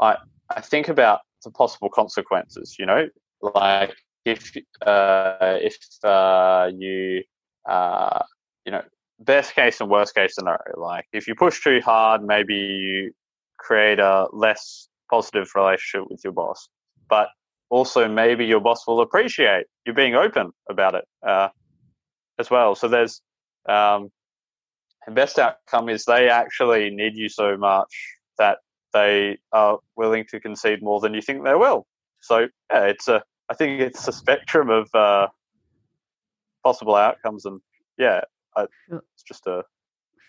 I 0.00 0.16
I 0.54 0.60
think 0.60 0.88
about 0.88 1.20
the 1.42 1.50
possible 1.50 1.90
consequences. 1.90 2.76
You 2.78 2.86
know, 2.86 3.08
like 3.40 3.94
if 4.24 4.52
uh, 4.86 5.58
if 5.60 5.76
uh, 6.04 6.70
you 6.76 7.22
uh, 7.68 8.22
you 8.64 8.72
know 8.72 8.82
best 9.18 9.54
case 9.54 9.80
and 9.80 9.90
worst 9.90 10.14
case 10.14 10.34
scenario. 10.34 10.78
Like 10.78 11.06
if 11.12 11.26
you 11.26 11.34
push 11.34 11.62
too 11.62 11.80
hard, 11.84 12.24
maybe 12.24 12.54
you 12.54 13.12
create 13.58 13.98
a 13.98 14.26
less 14.32 14.88
positive 15.10 15.48
relationship 15.54 16.10
with 16.10 16.20
your 16.24 16.32
boss, 16.32 16.68
but 17.08 17.28
also 17.70 18.08
maybe 18.08 18.44
your 18.44 18.60
boss 18.60 18.86
will 18.86 19.00
appreciate 19.00 19.66
you 19.86 19.92
being 19.92 20.14
open 20.14 20.50
about 20.68 20.94
it 20.94 21.04
uh, 21.26 21.48
as 22.38 22.50
well. 22.50 22.74
So 22.74 22.88
there's 22.88 23.20
um, 23.68 24.10
the 25.06 25.12
best 25.12 25.38
outcome 25.38 25.88
is 25.88 26.04
they 26.04 26.28
actually 26.28 26.90
need 26.90 27.16
you 27.16 27.28
so 27.28 27.56
much 27.56 27.92
that 28.38 28.58
they 28.92 29.38
are 29.52 29.78
willing 29.96 30.24
to 30.30 30.40
concede 30.40 30.82
more 30.82 31.00
than 31.00 31.14
you 31.14 31.22
think 31.22 31.44
they 31.44 31.54
will. 31.54 31.86
So 32.20 32.48
yeah, 32.70 32.84
it's 32.84 33.08
a 33.08 33.22
I 33.48 33.54
think 33.54 33.80
it's 33.80 34.06
a 34.08 34.12
spectrum 34.12 34.70
of 34.70 34.88
uh, 34.94 35.28
possible 36.64 36.94
outcomes, 36.96 37.44
and 37.44 37.60
yeah, 37.98 38.22
I, 38.56 38.66
Sure. 38.88 39.02
it's 39.14 39.22
just 39.22 39.46
a 39.46 39.64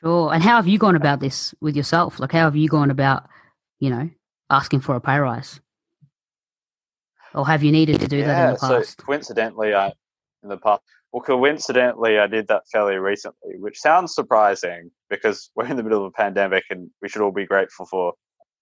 Sure. 0.04 0.34
And 0.34 0.43
how 0.43 0.58
have 0.58 0.67
you 0.67 0.78
gone 0.78 0.97
about 0.97 1.21
this 1.21 1.56
with 1.62 1.78
yourself? 1.78 2.19
Like, 2.19 2.34
how 2.34 2.43
have 2.43 2.58
you 2.58 2.67
gone 2.67 2.91
about, 2.91 3.23
you 3.80 3.89
know, 3.89 4.10
asking 4.49 4.82
for 4.82 4.95
a 4.95 5.02
pay 5.02 5.17
rise? 5.17 5.62
Or 7.34 7.47
have 7.47 7.63
you 7.63 7.71
needed 7.71 8.02
to 8.02 8.08
do 8.10 8.17
that 8.23 8.30
in 8.30 8.38
yeah. 8.38 8.52
the 8.52 8.58
So 8.60 8.80
past? 8.80 8.97
coincidentally, 8.97 9.73
I 9.73 9.93
in 10.43 10.49
the 10.49 10.58
past. 10.58 10.82
Well, 11.13 11.21
coincidentally, 11.21 12.19
I 12.19 12.28
did 12.28 12.47
that 12.49 12.63
fairly 12.71 12.95
recently, 12.95 13.58
which 13.60 13.80
sounds 13.80 14.13
surprising 14.13 14.91
because 15.10 15.49
we're 15.56 15.67
in 15.67 15.78
the 15.78 15.84
middle 15.84 15.99
of 15.99 16.06
a 16.06 16.12
pandemic 16.12 16.65
and 16.69 16.89
we 17.02 17.08
should 17.08 17.21
all 17.21 17.32
be 17.32 17.45
grateful 17.45 17.86
for 17.86 18.13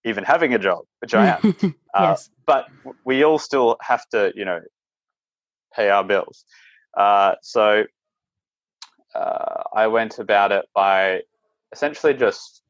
even 0.04 0.24
having 0.24 0.54
a 0.54 0.60
job, 0.60 0.84
which 1.00 1.14
I 1.14 1.40
am. 1.42 1.56
Uh, 1.94 2.12
yes. 2.12 2.30
but 2.46 2.68
we 3.04 3.22
all 3.26 3.38
still 3.38 3.76
have 3.82 4.08
to, 4.08 4.32
you 4.34 4.46
know, 4.46 4.62
pay 5.76 5.90
our 5.90 6.06
bills. 6.06 6.46
Uh, 6.96 7.36
so 7.42 7.84
uh, 9.14 9.64
I 9.76 9.88
went 9.88 10.18
about 10.20 10.54
it 10.54 10.66
by 10.74 11.24
essentially 11.74 12.14
just, 12.14 12.62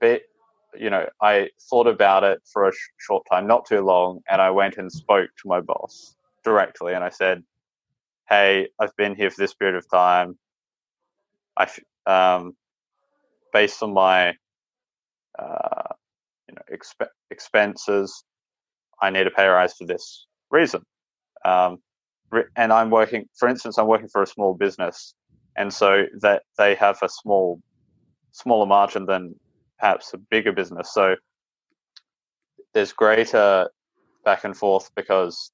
be, 0.00 0.20
you 0.78 0.90
know, 0.90 1.08
I 1.20 1.48
thought 1.68 1.86
about 1.86 2.24
it 2.24 2.40
for 2.52 2.68
a 2.68 2.72
sh- 2.72 2.90
short 2.98 3.24
time, 3.30 3.46
not 3.46 3.66
too 3.66 3.80
long, 3.80 4.20
and 4.30 4.40
I 4.40 4.50
went 4.50 4.76
and 4.76 4.90
spoke 4.90 5.30
to 5.42 5.48
my 5.48 5.60
boss 5.60 6.14
directly, 6.44 6.94
and 6.94 7.04
I 7.04 7.10
said, 7.10 7.42
"Hey, 8.28 8.68
I've 8.78 8.96
been 8.96 9.14
here 9.14 9.30
for 9.30 9.40
this 9.40 9.54
period 9.54 9.76
of 9.76 9.90
time. 9.90 10.38
I, 11.56 11.68
um, 12.06 12.56
based 13.52 13.82
on 13.82 13.92
my, 13.92 14.36
uh, 15.38 15.94
you 16.48 16.54
know, 16.54 16.62
exp- 16.76 17.08
expenses, 17.30 18.24
I 19.00 19.10
need 19.10 19.26
a 19.26 19.30
pay 19.30 19.46
rise 19.46 19.74
for 19.74 19.86
this 19.86 20.26
reason. 20.50 20.82
Um, 21.44 21.78
and 22.56 22.72
I'm 22.72 22.90
working, 22.90 23.26
for 23.38 23.48
instance, 23.48 23.78
I'm 23.78 23.86
working 23.86 24.08
for 24.08 24.22
a 24.22 24.26
small 24.26 24.54
business, 24.54 25.14
and 25.56 25.72
so 25.72 26.04
that 26.20 26.42
they 26.56 26.74
have 26.76 26.98
a 27.02 27.08
small, 27.08 27.60
smaller 28.32 28.66
margin 28.66 29.06
than 29.06 29.34
perhaps 29.78 30.14
a 30.14 30.18
bigger 30.18 30.52
business. 30.52 30.92
So 30.94 31.16
there's 32.74 32.92
greater 32.92 33.68
back 34.24 34.44
and 34.44 34.56
forth 34.56 34.90
because 34.94 35.50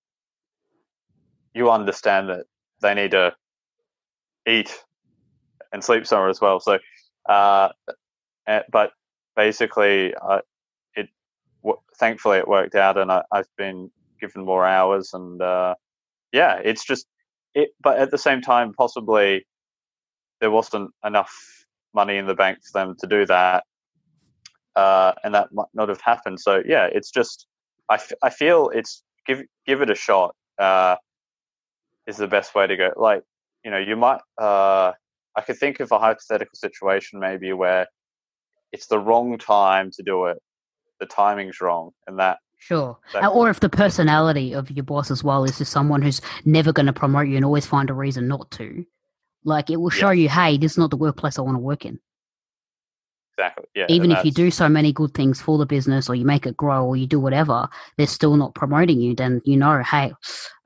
you 1.55 1.71
understand 1.71 2.29
that 2.29 2.45
they 2.81 2.95
need 2.95 3.11
to 3.12 3.35
eat 4.47 4.79
and 5.73 5.83
sleep 5.83 6.07
somewhere 6.07 6.29
as 6.29 6.41
well. 6.41 6.61
So, 6.61 6.79
uh, 7.29 7.71
eh, 8.47 8.61
but 8.71 8.91
basically, 9.38 10.12
uh, 10.16 10.40
it 10.96 11.09
w- 11.62 11.81
thankfully 11.98 12.38
it 12.38 12.48
worked 12.48 12.74
out, 12.74 12.98
and 12.98 13.11
I, 13.11 13.22
have 13.33 13.46
been 13.57 13.90
given 14.20 14.44
more 14.44 14.66
hours, 14.66 15.11
and 15.14 15.40
uh, 15.40 15.77
yeah, 16.33 16.61
it's 16.62 16.85
just 16.85 17.07
it. 17.55 17.70
But 17.81 17.98
at 17.98 18.11
the 18.11 18.18
same 18.18 18.42
time, 18.42 18.74
possibly 18.74 19.46
there 20.40 20.51
wasn't 20.51 20.90
enough 21.05 21.33
money 21.94 22.16
in 22.18 22.27
the 22.27 22.35
bank 22.35 22.59
for 22.64 22.81
them 22.81 22.96
to 22.98 23.07
do 23.07 23.24
that, 23.27 23.64
uh, 24.77 25.12
and 25.22 25.35
that 25.35 25.53
might 25.53 25.72
not 25.72 25.88
have 25.88 26.01
happened. 26.03 26.40
So 26.40 26.61
yeah, 26.66 26.88
it's 26.92 27.11
just 27.12 27.46
I, 27.88 27.94
f- 27.94 28.20
I 28.22 28.31
feel 28.31 28.70
it's 28.74 29.05
give 29.27 29.42
give 29.66 29.83
it 29.83 29.90
a 29.90 29.94
shot 29.94 30.35
uh, 30.59 30.96
is 32.09 32.16
the 32.16 32.27
best 32.29 32.57
way 32.57 32.66
to 32.66 32.77
go. 32.77 32.90
Like 32.96 33.22
you 33.64 33.70
know, 33.70 33.79
you 33.79 33.94
might 33.94 34.20
uh, 34.37 34.92
I 35.37 35.42
could 35.46 35.59
think 35.59 35.79
of 35.79 35.92
a 35.92 35.98
hypothetical 36.01 36.57
situation 36.57 37.20
maybe 37.20 37.53
where 37.53 37.87
it's 38.73 38.87
the 38.87 38.99
wrong 38.99 39.39
time 39.39 39.91
to 39.93 40.03
do 40.03 40.27
it. 40.27 40.39
The 41.01 41.07
timing's 41.07 41.61
wrong, 41.61 41.93
and 42.07 42.19
that 42.19 42.39
Sure. 42.59 42.99
Or 43.33 43.49
if 43.49 43.61
the 43.61 43.69
personality 43.69 44.53
of 44.53 44.71
your 44.71 44.83
boss 44.83 45.11
as 45.11 45.23
well 45.23 45.45
is 45.45 45.59
just 45.59 45.73
someone 45.73 46.03
who's 46.03 46.21
never 46.45 46.73
going 46.73 46.87
to 46.87 46.93
promote 46.93 47.29
you 47.29 47.37
and 47.37 47.45
always 47.45 47.67
find 47.67 47.89
a 47.89 47.95
reason 47.95 48.27
not 48.27 48.51
to, 48.53 48.85
like 49.45 49.71
it 49.71 49.77
will 49.77 49.91
show 49.91 50.11
yeah. 50.11 50.23
you, 50.23 50.29
hey, 50.29 50.59
this 50.59 50.73
is 50.73 50.79
not 50.79 50.91
the 50.91 50.97
workplace 50.97 51.39
I 51.39 51.43
want 51.43 51.55
to 51.55 51.61
work 51.61 51.85
in. 51.85 52.01
Exactly. 53.39 53.67
Yeah. 53.77 53.87
Even 53.89 54.11
if 54.11 54.25
you 54.25 54.33
do 54.33 54.51
so 54.51 54.69
many 54.69 54.93
good 54.93 55.15
things 55.15 55.41
for 55.41 55.57
the 55.57 55.67
business 55.67 56.09
or 56.09 56.17
you 56.17 56.25
make 56.25 56.47
it 56.47 56.57
grow 56.57 56.85
or 56.85 56.97
you 56.97 57.07
do 57.07 57.21
whatever, 57.21 57.69
they're 57.97 58.09
still 58.09 58.37
not 58.37 58.57
promoting 58.57 59.01
you, 59.01 59.15
then 59.15 59.41
you 59.45 59.57
know, 59.57 59.81
hey, 59.85 60.13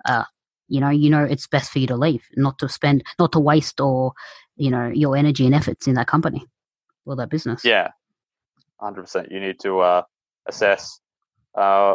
uh, 0.07 0.25
you 0.69 0.81
know, 0.81 0.89
you 0.89 1.11
know 1.11 1.23
it's 1.23 1.47
best 1.47 1.71
for 1.71 1.79
you 1.79 1.87
to 1.89 1.97
leave, 1.97 2.25
not 2.37 2.59
to 2.61 2.71
spend 2.71 3.05
not 3.19 3.33
to 3.33 3.39
waste 3.39 3.79
or, 3.79 4.15
you 4.57 4.71
know, 4.71 4.89
your 4.89 5.15
energy 5.19 5.45
and 5.45 5.55
efforts 5.55 5.87
in 5.87 5.95
that 5.95 6.07
company 6.07 6.47
or 7.07 7.17
that 7.17 7.31
business. 7.31 7.65
Yeah. 7.65 7.91
Hundred 8.81 9.03
percent. 9.03 9.31
You 9.31 9.41
need 9.41 9.61
to 9.61 9.81
uh, 9.81 10.03
assess 10.49 11.01
uh, 11.55 11.95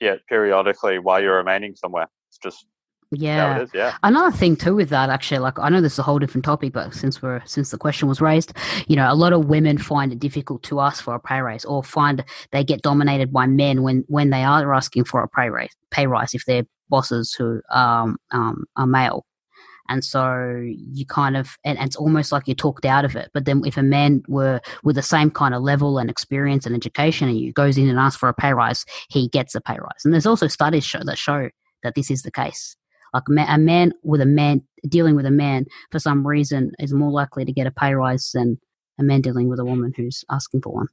yeah, 0.00 0.16
periodically 0.28 0.98
while 0.98 1.22
you're 1.22 1.36
remaining 1.36 1.76
somewhere. 1.76 2.08
It's 2.28 2.38
just 2.38 2.66
yeah. 3.14 3.66
yeah. 3.74 3.94
Another 4.02 4.34
thing 4.34 4.56
too 4.56 4.74
with 4.74 4.88
that 4.88 5.10
actually, 5.10 5.40
like 5.40 5.58
I 5.58 5.68
know 5.68 5.80
this 5.80 5.94
is 5.94 5.98
a 5.98 6.02
whole 6.02 6.18
different 6.18 6.44
topic, 6.44 6.72
but 6.72 6.94
since 6.94 7.20
we're 7.20 7.42
since 7.44 7.70
the 7.70 7.78
question 7.78 8.08
was 8.08 8.20
raised, 8.20 8.54
you 8.88 8.96
know, 8.96 9.12
a 9.12 9.14
lot 9.14 9.32
of 9.34 9.46
women 9.46 9.76
find 9.76 10.12
it 10.12 10.18
difficult 10.18 10.62
to 10.64 10.80
ask 10.80 11.04
for 11.04 11.14
a 11.14 11.20
pay 11.20 11.40
raise 11.40 11.64
or 11.64 11.84
find 11.84 12.24
they 12.52 12.64
get 12.64 12.82
dominated 12.82 13.32
by 13.32 13.46
men 13.46 13.82
when 13.82 14.04
when 14.08 14.30
they 14.30 14.42
are 14.42 14.72
asking 14.72 15.04
for 15.04 15.22
a 15.22 15.28
pay 15.28 15.50
raise 15.50 15.76
pay 15.90 16.06
rise 16.06 16.32
if 16.34 16.44
they're 16.46 16.64
bosses 16.88 17.34
who 17.34 17.60
um, 17.70 18.16
um 18.30 18.64
are 18.76 18.86
male. 18.86 19.26
And 19.92 20.02
so 20.02 20.58
you 20.64 21.04
kind 21.04 21.36
of, 21.36 21.58
and, 21.66 21.76
and, 21.78 21.86
it's 21.86 21.96
almost 21.96 22.32
like 22.32 22.48
you're 22.48 22.54
talked 22.54 22.86
out 22.86 23.04
of 23.04 23.14
it. 23.14 23.30
But 23.34 23.44
then 23.44 23.60
if 23.66 23.76
a 23.76 23.82
man 23.82 24.22
were 24.26 24.58
with 24.82 24.96
the 24.96 25.02
same 25.02 25.30
kind 25.30 25.54
of 25.54 25.62
level 25.62 25.98
and 25.98 26.08
experience 26.08 26.64
and 26.64 26.74
education 26.74 27.28
and 27.28 27.38
you 27.38 27.52
goes 27.52 27.76
in 27.76 27.90
and 27.90 27.98
asks 27.98 28.18
for 28.18 28.30
a 28.30 28.34
pay 28.34 28.54
rise, 28.54 28.86
he 29.10 29.28
gets 29.28 29.54
a 29.54 29.60
pay 29.60 29.76
rise. 29.78 30.00
And 30.02 30.14
there's 30.14 30.24
also 30.24 30.46
studies 30.46 30.82
show 30.82 31.00
that 31.04 31.18
show 31.18 31.50
that 31.82 31.94
this 31.94 32.10
is 32.10 32.22
the 32.22 32.30
case. 32.30 32.74
Like 33.12 33.24
a 33.28 33.58
man 33.58 33.92
with 34.02 34.22
a 34.22 34.26
man 34.26 34.62
dealing 34.88 35.14
with 35.14 35.26
a 35.26 35.30
man 35.30 35.66
for 35.90 35.98
some 35.98 36.26
reason 36.26 36.72
is 36.78 36.94
more 36.94 37.10
likely 37.10 37.44
to 37.44 37.52
get 37.52 37.66
a 37.66 37.70
pay 37.70 37.92
rise 37.92 38.30
than 38.32 38.58
a 38.98 39.02
man 39.02 39.20
dealing 39.20 39.50
with 39.50 39.60
a 39.60 39.64
woman 39.66 39.92
who's 39.94 40.24
asking 40.30 40.62
for 40.62 40.72
one. 40.72 40.88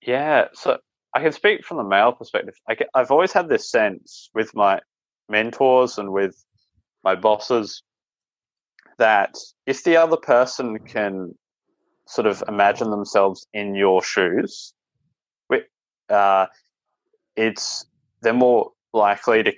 Yeah, 0.00 0.46
so 0.54 0.78
I 1.12 1.20
can 1.20 1.32
speak 1.32 1.66
from 1.66 1.76
the 1.76 1.84
male 1.84 2.12
perspective. 2.12 2.54
I 2.66 2.76
have 2.94 3.10
always 3.10 3.32
had 3.32 3.50
this 3.50 3.70
sense 3.70 4.30
with 4.34 4.54
my 4.54 4.80
mentors 5.28 5.98
and 5.98 6.12
with 6.12 6.42
my 7.04 7.14
bosses 7.14 7.82
that 8.98 9.36
if 9.66 9.84
the 9.84 9.96
other 9.96 10.16
person 10.16 10.78
can 10.78 11.34
sort 12.06 12.26
of 12.26 12.42
imagine 12.48 12.90
themselves 12.90 13.46
in 13.52 13.74
your 13.74 14.02
shoes, 14.02 14.72
uh, 16.08 16.46
it's 17.36 17.86
they're 18.22 18.32
more 18.32 18.70
likely 18.92 19.42
to 19.42 19.52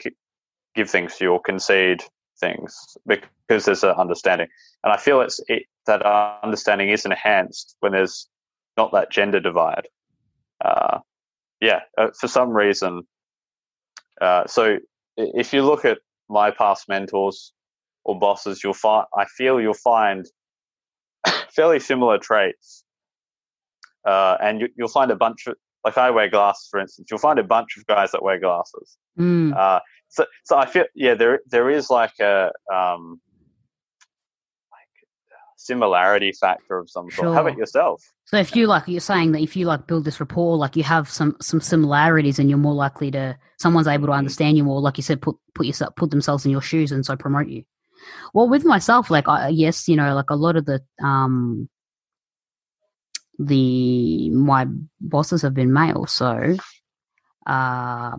give 0.74 0.90
things 0.90 1.16
to 1.16 1.24
you 1.24 1.32
or 1.32 1.40
concede 1.40 2.02
things 2.40 2.96
because 3.06 3.64
there's 3.64 3.84
an 3.84 3.90
understanding. 3.90 4.48
And 4.84 4.92
I 4.92 4.96
feel 4.96 5.20
it's 5.20 5.40
it, 5.48 5.64
that 5.86 6.04
our 6.04 6.38
understanding 6.42 6.90
is 6.90 7.04
enhanced 7.04 7.76
when 7.80 7.92
there's 7.92 8.28
not 8.76 8.92
that 8.92 9.10
gender 9.10 9.40
divide. 9.40 9.88
Uh, 10.64 10.98
yeah, 11.60 11.80
uh, 11.96 12.08
for 12.18 12.28
some 12.28 12.50
reason. 12.50 13.02
Uh, 14.20 14.46
so 14.46 14.78
if 15.16 15.52
you 15.52 15.62
look 15.62 15.84
at 15.84 15.98
my 16.28 16.50
past 16.50 16.88
mentors 16.88 17.52
or 18.08 18.18
bosses, 18.18 18.64
you'll 18.64 18.72
find 18.72 19.06
I 19.16 19.26
feel 19.26 19.60
you'll 19.60 19.74
find 19.74 20.26
fairly 21.54 21.78
similar 21.78 22.18
traits, 22.18 22.82
uh, 24.06 24.38
and 24.40 24.62
you, 24.62 24.68
will 24.78 24.88
find 24.88 25.10
a 25.10 25.16
bunch 25.16 25.46
of 25.46 25.56
like 25.84 25.98
I 25.98 26.10
wear 26.10 26.28
glasses, 26.28 26.68
for 26.70 26.80
instance. 26.80 27.08
You'll 27.10 27.20
find 27.20 27.38
a 27.38 27.44
bunch 27.44 27.76
of 27.76 27.86
guys 27.86 28.10
that 28.12 28.22
wear 28.22 28.40
glasses. 28.40 28.96
Mm. 29.18 29.54
Uh, 29.54 29.80
so 30.08 30.24
so 30.44 30.56
I 30.56 30.64
feel 30.64 30.86
yeah 30.94 31.14
there 31.14 31.40
there 31.50 31.68
is 31.68 31.90
like 31.90 32.18
a 32.18 32.50
um 32.74 33.20
like 34.72 34.88
similarity 35.58 36.32
factor 36.32 36.78
of 36.78 36.88
some 36.88 37.10
sort. 37.10 37.26
Sure. 37.26 37.34
How 37.34 37.42
about 37.42 37.58
yourself? 37.58 38.02
So 38.24 38.38
if 38.38 38.56
you 38.56 38.66
like 38.66 38.88
you're 38.88 39.00
saying 39.00 39.32
that 39.32 39.42
if 39.42 39.54
you 39.54 39.66
like 39.66 39.86
build 39.86 40.06
this 40.06 40.18
rapport, 40.18 40.56
like 40.56 40.76
you 40.76 40.82
have 40.82 41.10
some 41.10 41.36
some 41.42 41.60
similarities 41.60 42.38
and 42.38 42.48
you're 42.48 42.58
more 42.58 42.74
likely 42.74 43.10
to 43.10 43.36
someone's 43.58 43.86
able 43.86 44.06
to 44.06 44.12
mm-hmm. 44.12 44.18
understand 44.18 44.56
you 44.56 44.64
more, 44.64 44.80
like 44.80 44.96
you 44.96 45.02
said, 45.02 45.20
put 45.20 45.36
put 45.54 45.66
yourself 45.66 45.94
put 45.94 46.10
themselves 46.10 46.46
in 46.46 46.50
your 46.50 46.62
shoes 46.62 46.90
and 46.90 47.04
so 47.04 47.14
promote 47.14 47.48
you. 47.48 47.64
Well, 48.34 48.48
with 48.48 48.64
myself, 48.64 49.10
like 49.10 49.28
I, 49.28 49.48
yes, 49.48 49.88
you 49.88 49.96
know, 49.96 50.14
like 50.14 50.30
a 50.30 50.36
lot 50.36 50.56
of 50.56 50.66
the 50.66 50.82
um 51.02 51.68
the 53.38 54.30
my 54.30 54.66
bosses 55.00 55.42
have 55.42 55.54
been 55.54 55.72
male, 55.72 56.06
so 56.06 56.56
uh 57.46 58.16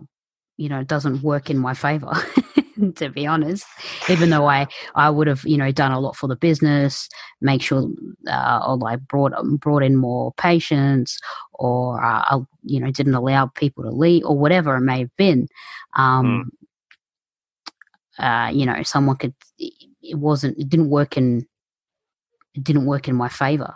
you 0.60 0.68
know, 0.68 0.80
it 0.80 0.88
doesn't 0.88 1.22
work 1.22 1.48
in 1.48 1.56
my 1.56 1.72
favor, 1.72 2.12
to 2.96 3.08
be 3.08 3.26
honest. 3.26 3.64
Even 4.10 4.28
though 4.28 4.46
I, 4.46 4.66
I 4.94 5.08
would 5.08 5.26
have, 5.26 5.42
you 5.46 5.56
know, 5.56 5.72
done 5.72 5.90
a 5.90 5.98
lot 5.98 6.16
for 6.16 6.26
the 6.26 6.36
business, 6.36 7.08
make 7.40 7.62
sure, 7.62 7.88
uh, 8.28 8.60
or 8.66 8.76
like 8.76 9.00
brought 9.08 9.32
brought 9.58 9.82
in 9.82 9.96
more 9.96 10.34
patients, 10.34 11.18
or 11.54 12.04
uh, 12.04 12.40
you 12.62 12.78
know, 12.78 12.90
didn't 12.90 13.14
allow 13.14 13.46
people 13.46 13.84
to 13.84 13.90
leave, 13.90 14.26
or 14.26 14.36
whatever 14.36 14.76
it 14.76 14.82
may 14.82 14.98
have 14.98 15.16
been. 15.16 15.48
Um, 15.96 16.52
mm. 16.52 16.59
Uh, 18.18 18.50
you 18.52 18.66
know, 18.66 18.82
someone 18.82 19.16
could. 19.16 19.34
It 19.58 20.16
wasn't. 20.16 20.58
It 20.58 20.68
didn't 20.68 20.90
work 20.90 21.16
in. 21.16 21.46
It 22.54 22.64
didn't 22.64 22.86
work 22.86 23.08
in 23.08 23.14
my 23.14 23.28
favor. 23.28 23.74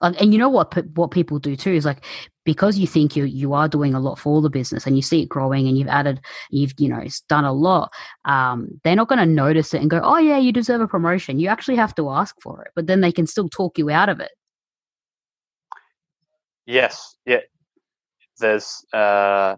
Like, 0.00 0.20
and 0.20 0.32
you 0.32 0.38
know 0.38 0.48
what? 0.48 0.74
What 0.96 1.10
people 1.10 1.38
do 1.38 1.56
too 1.56 1.72
is 1.72 1.84
like 1.84 2.04
because 2.44 2.78
you 2.78 2.86
think 2.86 3.16
you 3.16 3.24
you 3.24 3.52
are 3.54 3.68
doing 3.68 3.94
a 3.94 4.00
lot 4.00 4.18
for 4.18 4.40
the 4.40 4.50
business 4.50 4.86
and 4.86 4.96
you 4.96 5.02
see 5.02 5.22
it 5.22 5.28
growing 5.28 5.66
and 5.66 5.78
you've 5.78 5.88
added 5.88 6.20
you've 6.50 6.72
you 6.78 6.88
know 6.88 6.98
it's 6.98 7.20
done 7.22 7.44
a 7.44 7.52
lot 7.52 7.92
um, 8.24 8.68
they're 8.84 8.94
not 8.94 9.08
going 9.08 9.18
to 9.18 9.26
notice 9.26 9.74
it 9.74 9.80
and 9.80 9.90
go 9.90 10.00
oh 10.02 10.18
yeah 10.18 10.38
you 10.38 10.52
deserve 10.52 10.80
a 10.80 10.86
promotion 10.86 11.40
you 11.40 11.48
actually 11.48 11.76
have 11.76 11.94
to 11.94 12.08
ask 12.08 12.36
for 12.40 12.62
it 12.62 12.70
but 12.76 12.86
then 12.86 13.00
they 13.00 13.10
can 13.10 13.26
still 13.26 13.48
talk 13.48 13.76
you 13.78 13.90
out 13.90 14.08
of 14.08 14.20
it 14.20 14.30
yes 16.66 17.16
yeah 17.26 17.40
there's 18.38 18.84
uh 18.92 19.56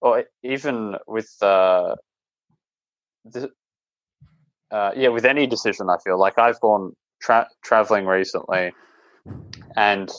or 0.00 0.24
even 0.42 0.96
with 1.06 1.30
uh, 1.42 1.94
uh 4.70 4.92
yeah 4.96 5.08
with 5.08 5.24
any 5.24 5.46
decision 5.46 5.88
i 5.90 5.96
feel 6.04 6.18
like 6.18 6.38
i've 6.38 6.60
gone 6.60 6.94
tra- 7.20 7.48
traveling 7.62 8.06
recently 8.06 8.72
and 9.76 10.10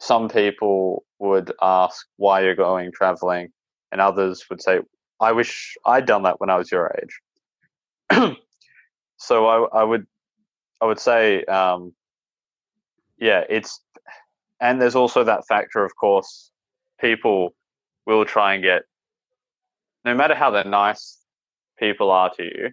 some 0.00 0.28
people 0.28 1.04
would 1.18 1.52
ask 1.60 2.06
why 2.16 2.40
you're 2.40 2.56
going 2.56 2.90
traveling, 2.92 3.48
and 3.92 4.00
others 4.00 4.44
would 4.48 4.62
say, 4.62 4.80
I 5.20 5.32
wish 5.32 5.76
I'd 5.84 6.06
done 6.06 6.22
that 6.22 6.40
when 6.40 6.50
I 6.50 6.56
was 6.56 6.72
your 6.72 6.90
age. 6.98 8.36
so 9.18 9.46
I, 9.46 9.80
I, 9.80 9.84
would 9.84 10.06
I 10.80 10.86
would 10.86 10.98
say, 10.98 11.44
um, 11.44 11.92
yeah, 13.18 13.44
it's 13.48 13.80
and 14.60 14.80
there's 14.80 14.96
also 14.96 15.24
that 15.24 15.46
factor, 15.46 15.84
of 15.84 15.94
course, 15.96 16.50
people 17.00 17.54
will 18.06 18.24
try 18.24 18.54
and 18.54 18.62
get 18.62 18.82
no 20.04 20.14
matter 20.14 20.34
how 20.34 20.50
they're 20.50 20.64
nice 20.64 21.18
people 21.80 22.10
are 22.10 22.30
to 22.36 22.44
you, 22.44 22.70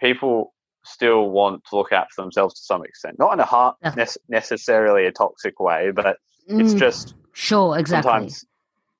people 0.00 0.54
still 0.84 1.30
want 1.30 1.62
to 1.68 1.76
look 1.76 1.92
out 1.92 2.10
for 2.10 2.22
themselves 2.22 2.54
to 2.54 2.62
some 2.62 2.84
extent. 2.84 3.18
Not 3.18 3.34
in 3.34 3.40
a 3.40 3.44
heart 3.44 3.76
yeah. 3.82 3.94
ne- 3.96 4.06
necessarily 4.28 5.06
a 5.06 5.12
toxic 5.12 5.60
way, 5.60 5.90
but 5.90 6.16
mm, 6.50 6.60
it's 6.60 6.74
just 6.74 7.14
sure 7.32 7.78
exactly. 7.78 8.10
Sometimes, 8.10 8.46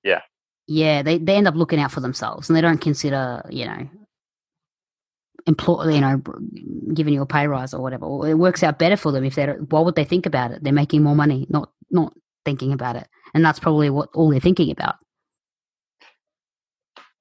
yeah, 0.03 0.21
yeah. 0.67 1.03
They 1.03 1.19
they 1.19 1.37
end 1.37 1.49
up 1.49 1.55
looking 1.55 1.81
out 1.81 1.93
for 1.93 2.01
themselves, 2.01 2.49
and 2.49 2.57
they 2.57 2.61
don't 2.61 2.81
consider 2.81 3.43
you 3.49 3.67
know 3.67 3.89
employ 5.47 5.89
you 5.89 6.01
know 6.01 6.21
giving 6.93 7.15
you 7.15 7.23
a 7.23 7.27
pay 7.27 7.47
rise 7.47 7.73
or 7.73 7.81
whatever. 7.81 8.05
It 8.29 8.35
works 8.35 8.63
out 8.63 8.79
better 8.79 8.97
for 8.97 9.13
them 9.13 9.25
if 9.25 9.35
they're. 9.35 9.55
Why 9.55 9.81
would 9.81 9.95
they 9.95 10.05
think 10.05 10.27
about 10.27 10.51
it? 10.51 10.63
They're 10.63 10.73
making 10.73 11.03
more 11.03 11.17
money, 11.17 11.47
not 11.49 11.71
not 11.91 12.13
thinking 12.45 12.73
about 12.73 12.97
it, 12.97 13.09
and 13.35 13.45
that's 13.45 13.59
probably 13.59 13.91
what 13.91 14.11
all 14.15 14.31
they're 14.31 14.41
thinking 14.41 14.71
about. 14.71 14.97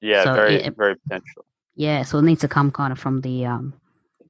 Yeah, 0.01 0.25
so 0.25 0.34
very 0.36 0.56
it, 0.56 0.75
very 0.75 0.95
potential. 0.95 1.45
Yeah, 1.77 2.03
so 2.03 2.17
it 2.17 2.23
needs 2.23 2.41
to 2.41 2.49
come 2.49 2.71
kind 2.71 2.91
of 2.91 2.99
from 2.99 3.21
the 3.21 3.45
um 3.45 3.73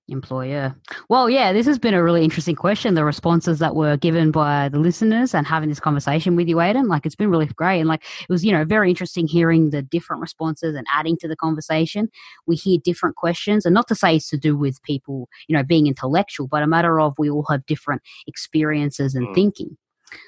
Employer. 0.10 0.73
Well, 1.10 1.29
yeah, 1.29 1.51
this 1.51 1.65
has 1.65 1.77
been 1.77 1.93
a 1.93 2.01
really 2.01 2.23
interesting 2.23 2.55
question. 2.55 2.93
The 2.93 3.03
responses 3.03 3.60
that 3.60 3.75
were 3.75 3.97
given 3.97 4.31
by 4.31 4.69
the 4.69 4.79
listeners 4.79 5.36
and 5.36 5.45
having 5.45 5.67
this 5.67 5.81
conversation 5.81 6.38
with 6.38 6.47
you, 6.47 6.62
Aidan, 6.62 6.88
like 6.88 7.05
it's 7.05 7.15
been 7.15 7.29
really 7.29 7.47
great. 7.47 7.81
And 7.81 7.89
like 7.89 8.05
it 8.21 8.29
was, 8.29 8.45
you 8.45 8.53
know, 8.53 8.63
very 8.63 8.89
interesting 8.89 9.27
hearing 9.27 9.71
the 9.71 9.81
different 9.81 10.21
responses 10.21 10.77
and 10.77 10.88
adding 10.93 11.17
to 11.17 11.27
the 11.27 11.36
conversation. 11.36 12.10
We 12.45 12.55
hear 12.55 12.79
different 12.81 13.17
questions, 13.17 13.65
and 13.65 13.73
not 13.73 13.89
to 13.89 13.95
say 13.95 14.15
it's 14.15 14.29
to 14.29 14.38
do 14.38 14.55
with 14.55 14.81
people, 14.83 15.27
you 15.49 15.57
know, 15.57 15.63
being 15.63 15.88
intellectual, 15.88 16.47
but 16.47 16.63
a 16.63 16.67
matter 16.67 17.01
of 17.01 17.13
we 17.17 17.29
all 17.29 17.45
have 17.49 17.65
different 17.65 18.01
experiences 18.27 19.13
and 19.13 19.27
mm. 19.27 19.36
thinking. 19.36 19.77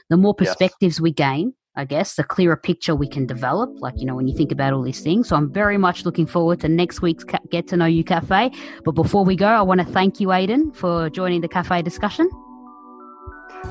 The 0.10 0.18
more 0.18 0.36
perspectives 0.36 0.98
yes. 0.98 1.02
we 1.02 1.14
gain, 1.14 1.54
I 1.76 1.86
guess, 1.86 2.16
the 2.16 2.24
clearer 2.24 2.58
picture 2.58 2.96
we 2.96 3.08
can 3.08 3.26
develop, 3.26 3.70
like, 3.80 3.94
you 3.98 4.06
know, 4.06 4.16
when 4.16 4.28
you 4.28 4.36
think 4.36 4.52
about 4.52 4.74
all 4.74 4.82
these 4.82 5.02
things. 5.02 5.30
So 5.30 5.36
I'm 5.36 5.52
very 5.52 5.78
much 5.78 6.04
looking 6.04 6.26
forward 6.26 6.60
to 6.62 6.68
next 6.68 7.02
week's 7.02 7.24
Get 7.52 7.68
to 7.68 7.78
Know 7.78 7.86
You 7.86 8.04
Cafe. 8.04 8.52
But 8.84 8.92
before 8.94 9.24
we 9.24 9.36
go, 9.36 9.48
I 9.48 9.62
want 9.62 9.80
to 9.80 9.86
thank 9.86 10.20
you, 10.20 10.32
Aidan, 10.32 10.72
for 10.74 11.10
joining 11.10 11.42
the 11.42 11.48
cafe 11.48 11.82
discussion. 11.82 12.30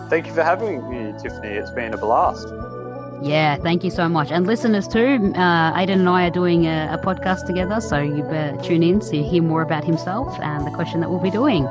Thank 0.09 0.27
you 0.27 0.33
for 0.33 0.43
having 0.43 0.89
me, 0.89 1.13
Tiffany. 1.21 1.49
It's 1.49 1.71
been 1.71 1.93
a 1.93 1.99
blast. 1.99 2.49
Yeah, 3.21 3.57
thank 3.57 3.83
you 3.83 3.91
so 3.91 4.09
much. 4.09 4.31
And 4.31 4.47
listeners 4.47 4.87
too, 4.87 5.33
uh, 5.35 5.73
Aidan 5.77 5.99
and 5.99 6.09
I 6.09 6.29
are 6.29 6.31
doing 6.31 6.67
a, 6.67 6.91
a 6.93 7.05
podcast 7.05 7.47
together, 7.47 7.81
so 7.81 8.01
you 8.01 8.23
better 8.23 8.57
tune 8.63 8.85
in 8.85 9.01
to 9.01 9.23
hear 9.23 9.43
more 9.43 9.63
about 9.63 9.83
himself 9.83 10.39
and 10.41 10.65
the 10.65 10.71
question 10.71 11.01
that 11.01 11.11
we'll 11.11 11.19
be 11.19 11.31
doing. 11.31 11.67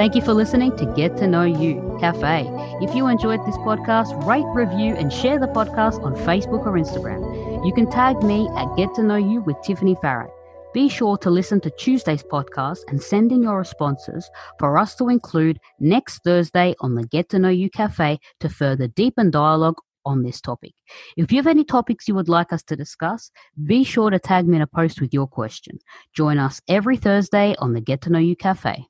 Thank 0.00 0.14
you 0.14 0.22
for 0.22 0.32
listening 0.32 0.74
to 0.78 0.86
Get 0.96 1.18
to 1.18 1.26
Know 1.26 1.42
You 1.42 1.98
Cafe. 2.00 2.46
If 2.80 2.94
you 2.94 3.06
enjoyed 3.06 3.44
this 3.44 3.58
podcast, 3.58 4.24
rate, 4.24 4.46
review, 4.46 4.94
and 4.94 5.12
share 5.12 5.38
the 5.38 5.46
podcast 5.46 6.02
on 6.02 6.14
Facebook 6.14 6.64
or 6.64 6.72
Instagram. 6.72 7.66
You 7.66 7.74
can 7.74 7.90
tag 7.90 8.22
me 8.22 8.48
at 8.56 8.74
Get 8.78 8.94
to 8.94 9.02
Know 9.02 9.16
You 9.16 9.42
with 9.42 9.60
Tiffany 9.62 9.94
Farrag. 9.96 10.30
Be 10.72 10.88
sure 10.88 11.18
to 11.18 11.28
listen 11.28 11.60
to 11.60 11.70
Tuesday's 11.72 12.22
podcast 12.22 12.78
and 12.88 13.02
send 13.02 13.30
in 13.30 13.42
your 13.42 13.58
responses 13.58 14.30
for 14.58 14.78
us 14.78 14.94
to 14.94 15.10
include 15.10 15.60
next 15.80 16.24
Thursday 16.24 16.74
on 16.80 16.94
the 16.94 17.06
Get 17.06 17.28
to 17.28 17.38
Know 17.38 17.50
You 17.50 17.68
Cafe 17.68 18.18
to 18.40 18.48
further 18.48 18.88
deepen 18.88 19.30
dialogue 19.30 19.76
on 20.06 20.22
this 20.22 20.40
topic. 20.40 20.72
If 21.18 21.30
you 21.30 21.36
have 21.36 21.46
any 21.46 21.62
topics 21.62 22.08
you 22.08 22.14
would 22.14 22.30
like 22.30 22.54
us 22.54 22.62
to 22.62 22.74
discuss, 22.74 23.30
be 23.66 23.84
sure 23.84 24.08
to 24.08 24.18
tag 24.18 24.48
me 24.48 24.56
in 24.56 24.62
a 24.62 24.66
post 24.66 24.98
with 24.98 25.12
your 25.12 25.26
question. 25.26 25.78
Join 26.14 26.38
us 26.38 26.62
every 26.68 26.96
Thursday 26.96 27.54
on 27.58 27.74
the 27.74 27.82
Get 27.82 28.00
to 28.00 28.10
Know 28.10 28.18
You 28.18 28.34
Cafe. 28.34 28.86